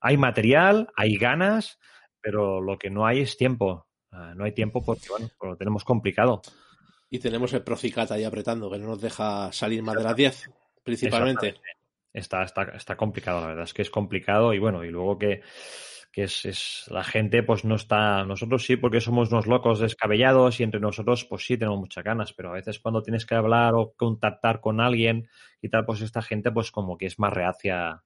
[0.00, 1.78] hay material, hay ganas,
[2.20, 3.86] pero lo que no hay es tiempo.
[4.12, 6.42] Uh, no hay tiempo porque, bueno, pues lo tenemos complicado.
[7.08, 10.50] Y tenemos el Proficat ahí apretando, que no nos deja salir más de las 10,
[10.82, 11.54] principalmente.
[12.12, 15.42] Está, está, está complicado, la verdad es que es complicado y bueno, y luego que,
[16.10, 20.58] que es, es, la gente pues no está, nosotros sí porque somos unos locos descabellados
[20.58, 23.74] y entre nosotros pues sí tenemos muchas ganas, pero a veces cuando tienes que hablar
[23.74, 25.28] o contactar con alguien
[25.62, 28.02] y tal, pues esta gente pues como que es más reacia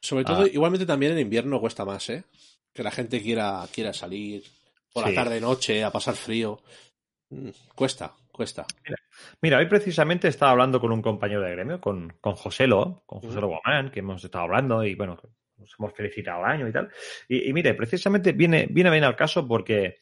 [0.00, 2.24] Sobre todo, igualmente también en invierno cuesta más, ¿eh?
[2.72, 4.42] Que la gente quiera, quiera salir
[4.92, 5.10] por Sí.
[5.10, 6.60] la tarde noche a pasar frío.
[7.30, 8.66] Mm, Cuesta, cuesta.
[8.84, 8.96] Mira,
[9.42, 13.48] hoy precisamente estaba hablando con un compañero de gremio, con, con Joselo, con Joselo.
[13.48, 15.18] Guamán, que hemos estado hablando y bueno,
[15.56, 16.90] nos hemos felicitado el año y tal.
[17.28, 19.98] Y, y mire, precisamente viene, viene bien al caso porque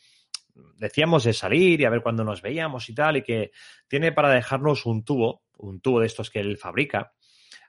[0.77, 3.53] decíamos de salir y a ver cuándo nos veíamos y tal, y que
[3.89, 7.13] tiene para dejarnos un tubo, un tubo de estos que él fabrica,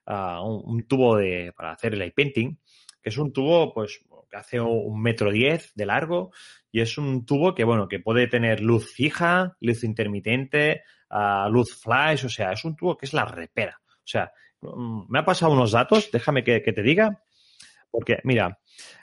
[0.05, 2.57] ah, un, un tubo de, para hacer el eye painting,
[3.01, 6.31] que es un tubo, pues, que hace un metro diez de largo
[6.71, 11.75] y es un tubo que, bueno, que puede tener luz fija, luz intermitente, ah, luz
[11.79, 13.79] flash, o sea, es un tubo que es la repera.
[13.87, 14.31] O sea,
[14.61, 17.21] mm, me ha pasado unos datos, déjame que, que te diga,
[17.89, 18.59] porque, mira,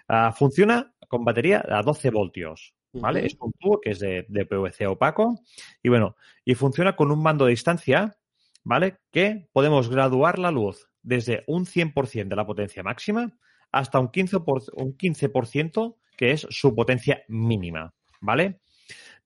[0.08, 3.26] ah, funciona con batería a 12 voltios, ¿vale?
[3.26, 5.40] Es un tubo que es de, de PVC opaco
[5.82, 8.16] y, bueno, y funciona con un mando de distancia,
[8.64, 8.98] ¿vale?
[9.12, 13.32] Que podemos graduar la luz desde un 100% de la potencia máxima
[13.72, 18.60] hasta un 15%, por- un 15% que es su potencia mínima, ¿vale?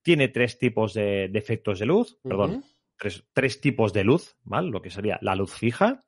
[0.02, 2.64] Tiene tres tipos de, de efectos de luz, perdón,
[2.98, 4.70] tres, tres tipos de luz, ¿vale?
[4.70, 6.04] Lo que sería la luz fija,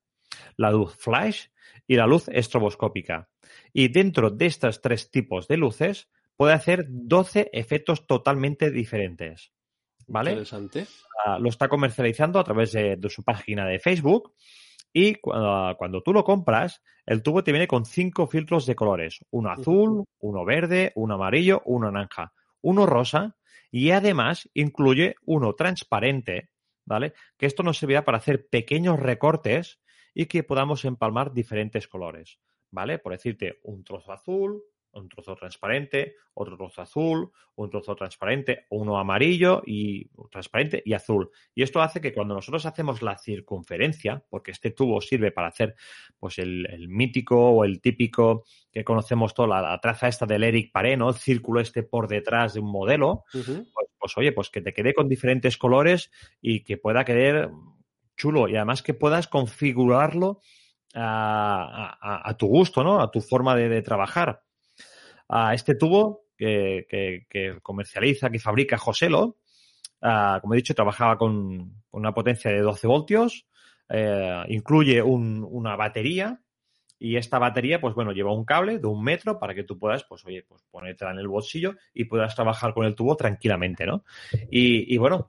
[0.56, 1.46] la luz flash
[1.86, 3.30] y la luz estroboscópica.
[3.72, 9.52] Y dentro de estos tres tipos de luces puede hacer 12 efectos totalmente diferentes,
[10.06, 10.32] ¿vale?
[10.32, 10.86] Interesante.
[11.24, 14.34] Ah, lo está comercializando a través de, de su página de Facebook
[14.96, 19.24] y cuando, cuando tú lo compras, el tubo te viene con cinco filtros de colores,
[19.30, 23.36] uno azul, uno verde, uno amarillo, uno naranja, uno rosa
[23.72, 26.50] y además incluye uno transparente,
[26.84, 27.12] ¿vale?
[27.36, 29.80] Que esto nos servirá para hacer pequeños recortes
[30.14, 32.38] y que podamos empalmar diferentes colores,
[32.70, 33.00] ¿vale?
[33.00, 34.62] Por decirte, un trozo azul,
[34.94, 41.30] un trozo transparente, otro trozo azul, un trozo transparente, uno amarillo y transparente y azul.
[41.54, 45.74] Y esto hace que cuando nosotros hacemos la circunferencia, porque este tubo sirve para hacer
[46.18, 50.44] pues el, el mítico o el típico que conocemos toda la, la traza esta del
[50.44, 51.08] Eric Paré, ¿no?
[51.10, 53.24] El círculo este por detrás de un modelo,
[53.72, 57.50] pues, pues, oye, pues que te quede con diferentes colores y que pueda quedar
[58.16, 60.40] chulo y además que puedas configurarlo
[60.94, 63.00] a, a- a tu gusto, ¿no?
[63.00, 64.42] A tu forma de, de trabajar.
[65.28, 69.38] A este tubo que, que- comercializa, que fabrica Joselo,
[70.02, 73.46] ah, como he dicho, trabajaba con, con una potencia de 12 voltios,
[73.88, 76.40] eh, incluye un- una batería
[76.98, 80.04] y esta batería, pues bueno, lleva un cable de un metro para que tú puedas,
[80.04, 84.04] pues oye, pues ponértela en el bolsillo y puedas trabajar con el tubo tranquilamente, ¿no?
[84.50, 85.28] Y, y bueno,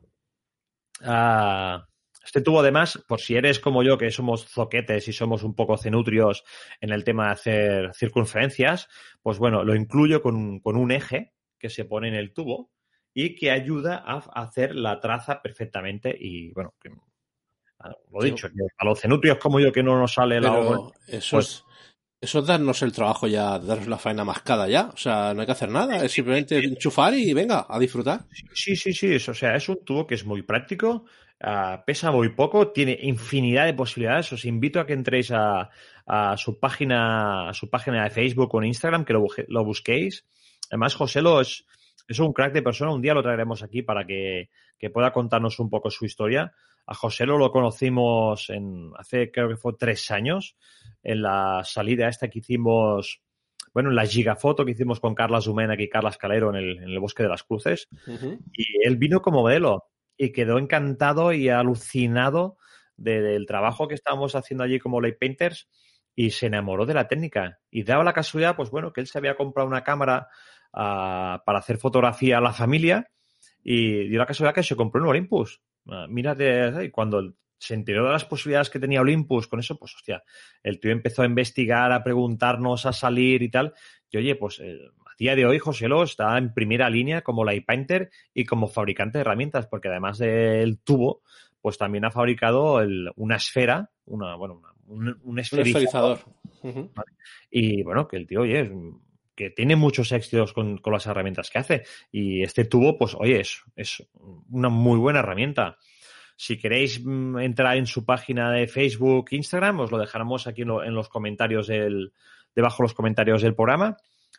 [1.04, 1.88] ah,
[2.26, 5.78] este tubo además, por si eres como yo, que somos zoquetes y somos un poco
[5.78, 6.44] cenutrios
[6.82, 8.88] en el tema de hacer circunferencias,
[9.22, 12.72] pues bueno, lo incluyo con, un- con un eje que se pone en el tubo
[13.14, 16.90] y que ayuda a hacer la traza perfectamente y bueno, que,
[17.80, 18.32] ah, lo Sí.
[18.32, 20.58] dicho, que a los cenutrios como yo que no nos sale la
[21.08, 21.64] eso pues- es.
[22.22, 24.90] Eso es darnos el trabajo ya, darnos la faena mascada ya.
[24.92, 28.22] O sea, no hay que hacer nada, es simplemente enchufar y venga, a disfrutar.
[28.54, 29.14] Sí, sí, sí.
[29.14, 31.06] es- O sea, es un tubo que es muy práctico,
[31.46, 34.34] ah, pesa muy poco, tiene infinidad de posibilidades.
[34.34, 35.70] Os invito a que entréis a,
[36.06, 40.26] a su página, a su página de Facebook o en Instagram, que lo, lo busquéis.
[40.70, 41.66] Además, José lo es,
[42.08, 42.92] es un crack de persona.
[42.92, 46.52] Un día lo traeremos aquí para que, que pueda contarnos un poco su historia.
[46.88, 50.56] A José lo conocimos en, hace, creo que fue tres años,
[51.02, 53.22] en la salida esta que hicimos,
[53.74, 56.90] bueno, en la gigafoto que hicimos con Carla Zumena y Carla Escalero en el, en
[56.90, 57.88] el Bosque de las Cruces.
[58.54, 59.86] Y él vino como modelo
[60.18, 62.58] y quedó encantado y alucinado
[62.98, 65.68] de- del trabajo que estábamos haciendo allí como late painters
[66.16, 67.60] y se enamoró de la técnica.
[67.70, 70.28] Y daba la casualidad, pues bueno, que él se había comprado una cámara
[70.74, 73.10] ah, para hacer fotografía a la familia
[73.64, 75.62] y dio la casualidad que se compró un Olympus.
[75.90, 79.96] Ah, mírate, y cuando se enteró de las posibilidades que tenía Olympus con eso, pues
[79.96, 80.24] hostia,
[80.64, 83.74] el tío empezó a investigar, a preguntarnos, a salir y tal.
[84.10, 84.78] Y oye, pues eh,
[85.18, 89.18] día de hoy José Lo está en primera línea como light painter y como fabricante
[89.18, 91.22] de herramientas, porque además del tubo,
[91.62, 96.20] pues también ha fabricado el- una esfera, una, bueno, una- un, un Un esferizador.
[96.62, 96.92] Ujú.
[97.50, 98.72] Y bueno, que el tío, oye, es-
[99.36, 101.84] que tiene muchos éxitos con, con las herramientas que hace.
[102.12, 104.08] Y este tubo, pues oye, es, es
[104.50, 105.78] una muy buena herramienta.
[106.38, 110.70] Si queréis mm, entrar en su página de Facebook, Instagram, os lo dejaremos aquí en,
[110.70, 112.14] lo- en los comentarios del,
[112.56, 113.98] debajo de los comentarios del programa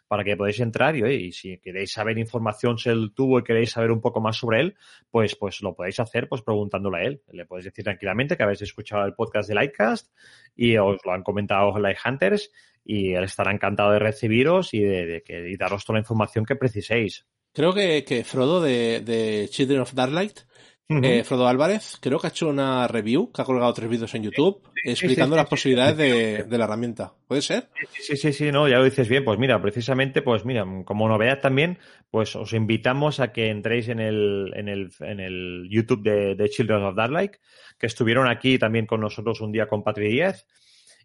[0.08, 3.70] para que podáis entrar y, y si queréis saber información sobre el tubo y queréis
[3.70, 4.76] saber un poco más sobre él,
[5.10, 7.22] pues, pues lo podéis hacer pues preguntándole a él.
[7.32, 10.12] Le podéis decir tranquilamente que habéis escuchado el podcast de Lightcast
[10.54, 12.50] y os lo han comentado Light Hunters
[12.84, 17.26] y él estará encantado de recibiros y de, de daros toda la información que preciséis.
[17.52, 20.40] Creo que, que Frodo de, de Children of Darklight
[20.88, 24.22] eh, Frodo Álvarez, creo que ha hecho una review, que ha colgado tres vídeos en
[24.22, 27.12] YouTube, explicando sí, las posibilidades de, de, la herramienta.
[27.26, 27.70] ¿Puede ser?
[28.00, 29.24] Sí, sí, sí, no, ya lo dices bien.
[29.24, 31.78] Pues mira, precisamente, pues mira, como novedad también,
[32.10, 36.48] pues os invitamos a que entréis en el, en el, en el YouTube de, de
[36.48, 37.40] Children of Dark
[37.78, 40.46] que estuvieron aquí también con nosotros un día con Patri 10.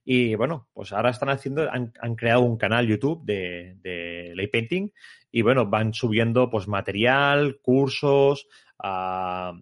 [0.04, 4.48] Y bueno, pues ahora están haciendo, han, han creado un canal YouTube de, de lay
[4.48, 4.90] painting
[5.32, 8.48] y bueno, van subiendo pues material, cursos,
[8.84, 9.54] uh,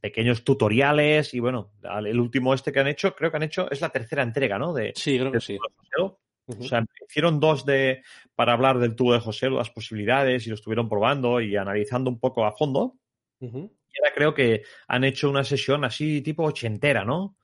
[0.00, 3.80] pequeños tutoriales y bueno, el último este que han hecho, creo que han hecho, es
[3.80, 4.72] la tercera entrega, ¿no?
[4.72, 5.58] De, sí, creo que sí.
[5.98, 6.16] Uh -huh.
[6.46, 8.02] O sea, hicieron dos de
[8.34, 12.20] para hablar del tubo de José, las posibilidades y lo estuvieron probando y analizando un
[12.20, 12.94] poco a fondo.
[13.40, 13.70] Uh -huh.
[13.70, 17.36] Y ahora creo que han hecho una sesión así tipo ochentera, ¿no?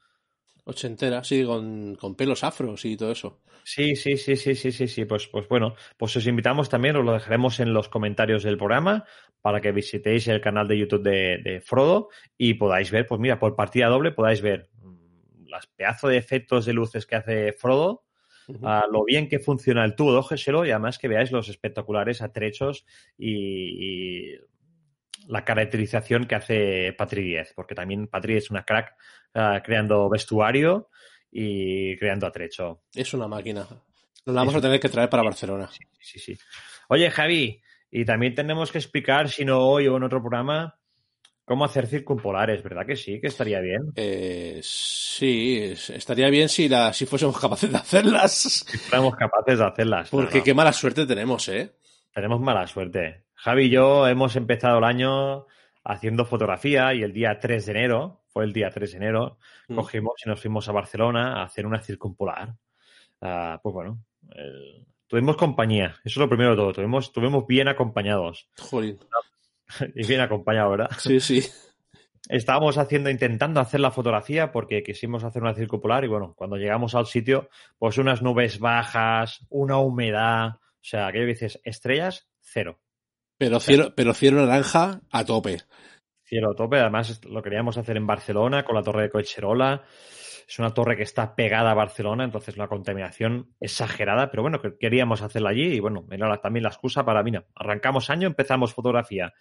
[0.66, 3.42] Ochentera, sí, con, con, pelos afros y todo eso.
[3.64, 5.04] Sí, sí, sí, sí, sí, sí, sí.
[5.04, 9.04] Pues, pues bueno, pues os invitamos también, os lo dejaremos en los comentarios del programa
[9.42, 12.08] para que visitéis el canal de YouTube de, de Frodo
[12.38, 14.70] y podáis ver, pues mira, por partida doble podáis ver
[15.46, 18.04] las pedazos de efectos de luces que hace Frodo,
[18.46, 18.86] Uh -huh.
[18.88, 22.20] uh, lo bien que funciona el tubo de Ogeselo y además que veáis los espectaculares
[22.20, 22.84] atrechos
[23.16, 24.38] y, y
[25.28, 28.96] la caracterización que hace Patri 10, porque también Patri es una crack
[29.34, 30.90] uh, creando vestuario
[31.30, 32.82] y creando atrecho.
[32.94, 33.66] Es una máquina.
[34.26, 34.58] Nos la vamos es...
[34.58, 35.68] a tener que traer para Barcelona.
[35.70, 36.38] Sí, sí, sí.
[36.88, 40.78] Oye, Javi, y también tenemos que explicar, si no hoy o en otro programa,
[41.44, 43.20] cómo hacer circumpolares, ¿verdad que sí?
[43.20, 43.92] Que estaría bien.
[43.96, 48.32] Eh, sí, estaría bien si, la, si fuésemos capaces de hacerlas.
[48.32, 50.10] Si fuéramos capaces de hacerlas.
[50.10, 50.44] Porque no, no.
[50.44, 51.76] qué mala suerte tenemos, ¿eh?
[52.12, 53.24] Tenemos mala suerte.
[53.34, 55.46] Javi y yo hemos empezado el año
[55.84, 59.76] haciendo fotografía y el día 3 de enero, fue el día 3 de enero, mm.
[59.76, 62.56] cogimos y nos fuimos a Barcelona a hacer una circumpolar.
[63.20, 64.84] Uh, pues bueno, el...
[65.06, 68.50] tuvimos compañía, eso es lo primero de todo, tuvimos, tuvimos bien acompañados.
[68.58, 68.98] Joder.
[69.94, 70.90] y bien acompañado, ¿verdad?
[70.98, 71.44] Sí, sí.
[72.28, 76.96] Estábamos haciendo, intentando hacer la fotografía porque quisimos hacer una circumpolar y bueno, cuando llegamos
[76.96, 81.60] al sitio, pues unas nubes bajas, una humedad, o sea, ¿qué dices?
[81.62, 82.80] Estrellas, cero.
[83.38, 85.58] Pero cielo, pero cielo naranja a tope.
[86.24, 89.84] Cielo a tope, además lo queríamos hacer en Barcelona con la torre de Cocherola.
[90.46, 95.22] Es una torre que está pegada a Barcelona, entonces una contaminación exagerada, pero bueno, queríamos
[95.22, 99.32] hacerla allí y bueno, era también la excusa para, mira, arrancamos año, empezamos fotografía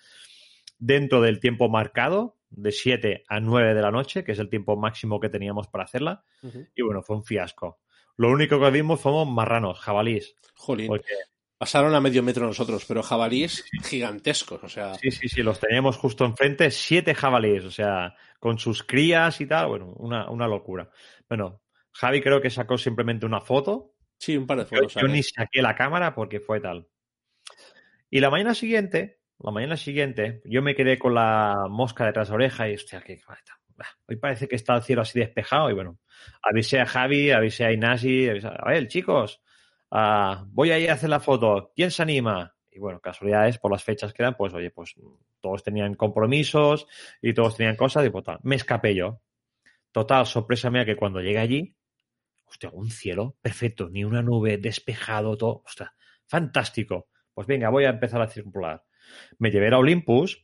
[0.78, 4.78] dentro del tiempo marcado, de 7 a 9 de la noche, que es el tiempo
[4.78, 6.70] máximo que teníamos para hacerla, uh -huh.
[6.76, 7.80] y bueno, fue un fiasco.
[8.16, 10.36] Lo único que vimos fuimos marranos, jabalís.
[10.56, 10.88] Jolín.
[10.88, 11.14] Porque
[11.58, 14.96] Pasaron a medio metro nosotros, pero jabalíes gigantescos, o sea.
[14.96, 19.48] Sí, sí, sí, los teníamos justo enfrente, siete jabalíes, o sea, con sus crías y
[19.48, 20.90] tal, bueno, una, una locura.
[21.30, 21.62] Bueno,
[21.94, 23.94] Javi creo que sacó simplemente una foto.
[24.18, 24.96] Sí, un par de fotos.
[24.96, 26.88] Yo, yo ni saqué la cámara porque fue tal.
[28.10, 32.32] Y la mañana siguiente, la mañana siguiente, yo me quedé con la mosca detrás de
[32.32, 33.20] la oreja y, hostia, que
[34.08, 36.00] hoy parece que está el cielo así despejado y bueno,
[36.42, 39.42] avisé a Javi, avisé a Inasi, avisé a, a ver, chicos,
[39.96, 41.72] Uh, voy a ir a hacer la foto.
[41.76, 42.56] ¿Quién se anima?
[42.72, 44.96] Y bueno, casualidades, por las fechas que eran, pues oye, pues
[45.40, 46.88] todos tenían compromisos
[47.22, 48.26] y todos tenían cosas y pues.
[48.42, 49.22] Me escapé yo.
[49.92, 51.76] Total, sorpresa mía que cuando llegué allí,
[52.46, 55.94] hostia, un cielo perfecto, ni una nube, despejado, todo, hostia,
[56.26, 57.10] fantástico.
[57.32, 58.84] Pues venga, voy a empezar a circular.
[59.38, 60.44] Me llevé a Olympus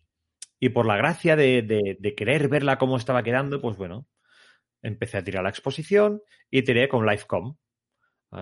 [0.60, 4.08] y por la gracia de querer verla cómo estaba quedando, pues bueno,
[4.84, 6.22] empecé a tirar la exposición
[6.52, 7.58] y tiré con Livecom.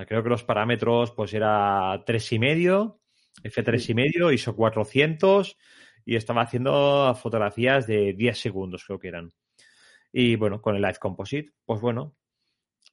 [0.08, 3.00] Creo que los parámetros pues era tres y medio,
[3.44, 5.58] F3 y medio, ISO 400
[6.06, 9.32] y estaba haciendo fotografías de 10 segundos creo que eran.
[10.12, 12.16] Y bueno, con el Live Composite, pues bueno,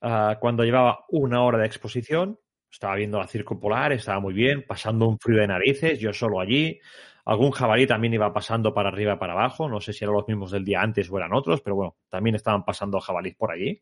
[0.02, 2.38] uh, cuando llevaba una hora de exposición,
[2.70, 6.78] estaba viendo la circumpolar, estaba muy bien, pasando un frío de narices, yo solo allí.
[7.24, 10.28] Algún jabalí también iba pasando para arriba y para abajo, no sé si eran los
[10.28, 13.80] mismos del día antes o eran otros, pero bueno, también estaban pasando jabalíes por allí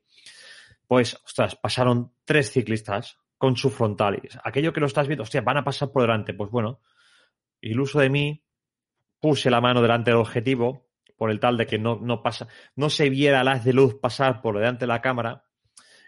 [0.87, 4.21] pues, ostras, pasaron tres ciclistas con su frontal.
[4.45, 6.35] Aquello que lo estás viendo, hostia, van a pasar por delante.
[6.35, 6.81] Pues bueno,
[7.61, 8.45] iluso de mí,
[9.21, 12.91] puse la mano delante del objetivo, por el tal de que no, no pasa, no
[12.91, 15.45] se viera haz de luz pasar por delante de la cámara.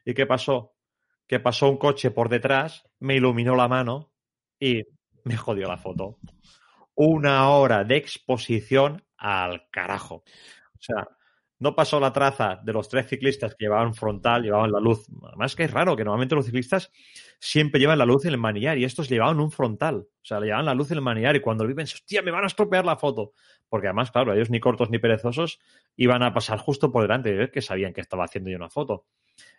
[0.04, 0.74] ¿Y qué pasó?
[1.26, 4.12] Que pasó un coche por detrás, me iluminó la mano
[4.58, 4.82] y
[5.22, 6.18] me jodió la foto.
[6.96, 10.16] Una hora de exposición al carajo.
[10.16, 11.08] O sea,
[11.64, 15.06] no pasó la traza de los tres ciclistas que llevaban frontal, llevaban la luz.
[15.26, 16.92] Además que es raro que normalmente los ciclistas
[17.38, 19.96] siempre llevan la luz en el manillar y estos llevaban un frontal.
[19.96, 22.30] O sea, le llevaban la luz en el manillar y cuando lo viven, hostia, me
[22.30, 23.32] van a estropear la foto.
[23.70, 25.58] Porque además, claro, ellos ni cortos ni perezosos
[25.96, 29.06] iban a pasar justo por delante de que sabían que estaba haciendo yo una foto.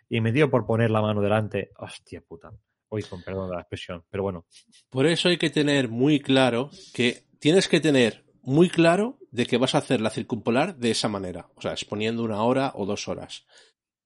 [0.08, 1.72] Y me dio por poner la mano delante.
[1.76, 2.52] Hostia puta.
[2.88, 4.46] Hoy con perdón de la expresión, pero bueno.
[4.90, 9.58] Por eso hay que tener muy claro que tienes que tener muy claro de que
[9.58, 13.08] vas a hacer la circumpolar de esa manera, o sea, exponiendo una hora o dos
[13.08, 13.44] horas.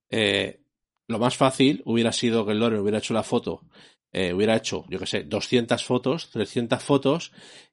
[0.08, 0.62] Eh,
[1.06, 3.66] lo más fácil hubiera sido que el Loren hubiera hecho la foto,
[4.12, 7.32] eh, hubiera hecho, yo que sé, 200 fotos, 300 fotos,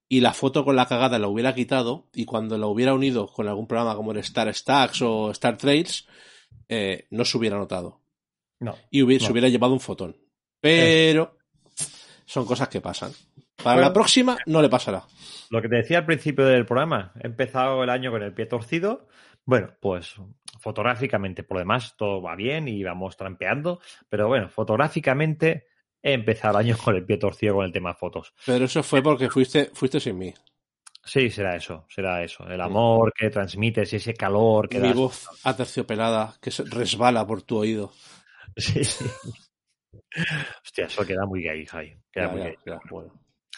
[0.10, 3.48] y la foto con la cagada la hubiera quitado, y cuando la hubiera unido con
[3.48, 6.06] algún programa como el Star Stacks o Star Trails,
[6.68, 8.02] eh, no se hubiera notado.
[8.60, 8.76] No.
[8.92, 9.28] Y hubiera, no.
[9.28, 10.18] se hubiera llevado un fotón.
[10.60, 11.38] Pero
[12.26, 13.14] son cosas que pasan.
[13.64, 13.88] Para Bueno.
[13.90, 15.04] la próxima no le pasará.
[15.50, 18.46] Lo que te decía al principio del programa, he empezado el año con el pie
[18.46, 19.08] torcido.
[19.46, 20.16] Bueno, pues
[20.60, 23.80] fotográficamente, por lo demás, todo va bien y vamos trampeando.
[24.10, 25.68] Pero bueno, fotográficamente
[26.02, 28.34] he empezado el año con el pie torcido con el tema fotos.
[28.46, 30.34] Pero eso fue porque fuiste, fuiste sin mí.
[31.04, 32.46] Sí, será eso, será eso.
[32.50, 34.98] El amor que transmites y ese calor que Mi das.
[34.98, 37.92] voz aterciopelada que resbala por tu oído.
[38.58, 38.82] Sí.
[40.64, 41.96] Hostia, eso queda muy gay, Javi.
[42.12, 42.56] Queda Ya, muy ya, gay.
[42.66, 43.14] ya, bueno.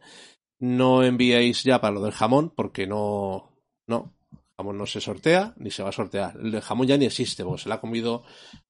[0.59, 3.51] No enviéis ya para lo del jamón, porque no,
[3.87, 4.13] no,
[4.57, 6.37] jamón no se sortea ni se va a sortear.
[6.37, 8.23] El jamón ya ni existe, porque se lo ha comido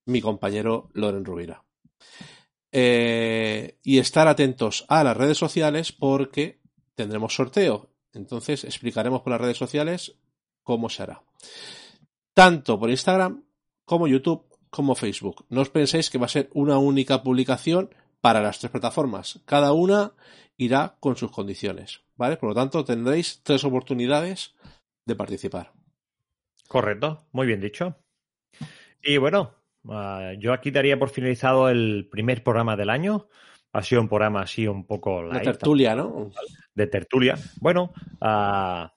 [0.06, 1.64] mi compañero Loren Rubira.
[2.72, 6.60] Eh, y estar atentos a las redes sociales porque
[6.98, 7.90] tendremos sorteo.
[8.14, 10.16] Entonces explicaremos por las redes sociales
[10.64, 11.24] cómo se hará.
[12.34, 13.46] Tanto por Instagram
[13.86, 15.46] como YouTube como Facebook.
[15.50, 19.40] No os penséis que va a ser una única publicación para las tres plataformas.
[19.46, 20.14] Cada una
[20.58, 22.02] irá con sus condiciones.
[22.16, 22.38] ¿Vale?
[22.38, 24.56] Por lo tanto, tendréis tres oportunidades
[25.06, 25.72] de participar.
[26.68, 27.96] Correcto, muy bien dicho.
[29.02, 29.54] Y bueno,
[29.88, 33.30] ah, yo aquí daría por finalizado el primer programa del año.
[33.74, 36.32] Ha sido un programa así un poco La light, tertulia, ¿no?
[36.74, 37.36] de tertulia.
[37.60, 37.92] Bueno,
[38.22, 38.92] ah,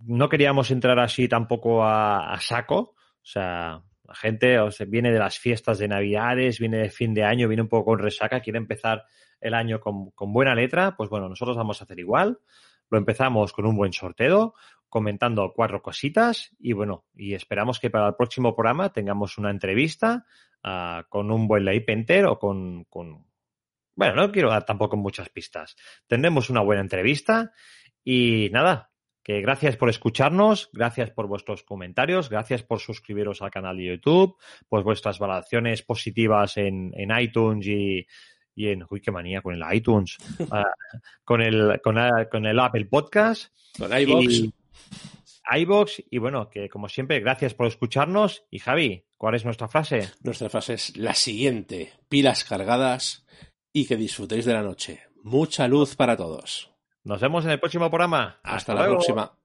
[0.00, 2.76] no queríamos entrar así tampoco a, a saco.
[2.76, 7.12] O sea, la gente o sea, viene de las fiestas de Navidades, viene de fin
[7.14, 9.04] de año, viene un poco con resaca, quiere empezar
[9.40, 10.94] el año con, con buena letra.
[10.96, 12.38] Pues bueno, nosotros vamos a hacer igual.
[12.88, 14.54] Lo empezamos con un buen sorteo,
[14.88, 20.24] comentando cuatro cositas y bueno, y esperamos que para el próximo programa tengamos una entrevista
[20.62, 23.26] ah, con un buen lay painter o con, con-
[23.96, 25.74] bueno, no quiero dar tampoco muchas pistas.
[26.06, 27.52] Tendremos una buena entrevista
[28.04, 28.92] y nada,
[29.24, 34.36] que gracias por escucharnos, gracias por vuestros comentarios, gracias por suscribiros al canal de YouTube,
[34.68, 38.06] por vuestras valoraciones positivas en, en iTunes y,
[38.54, 40.16] y en, uy, qué manía con el iTunes,
[40.52, 40.72] Ah,
[41.24, 44.32] con el, con, ah, con el Apple Podcast Con iVox.
[44.32, 44.54] y
[45.58, 48.44] iVoox, y bueno, que como siempre, gracias por escucharnos.
[48.50, 50.10] Y Javi, ¿cuál es nuestra frase?
[50.22, 51.92] Nuestra frase es la siguiente.
[52.08, 53.26] Pilas cargadas
[53.76, 55.02] y que disfrutéis de la noche.
[55.22, 56.70] Mucha luz para todos.
[57.04, 58.40] Nos vemos en el próximo programa.
[58.42, 58.94] Hasta, Hasta la luego.
[58.94, 59.36] próxima.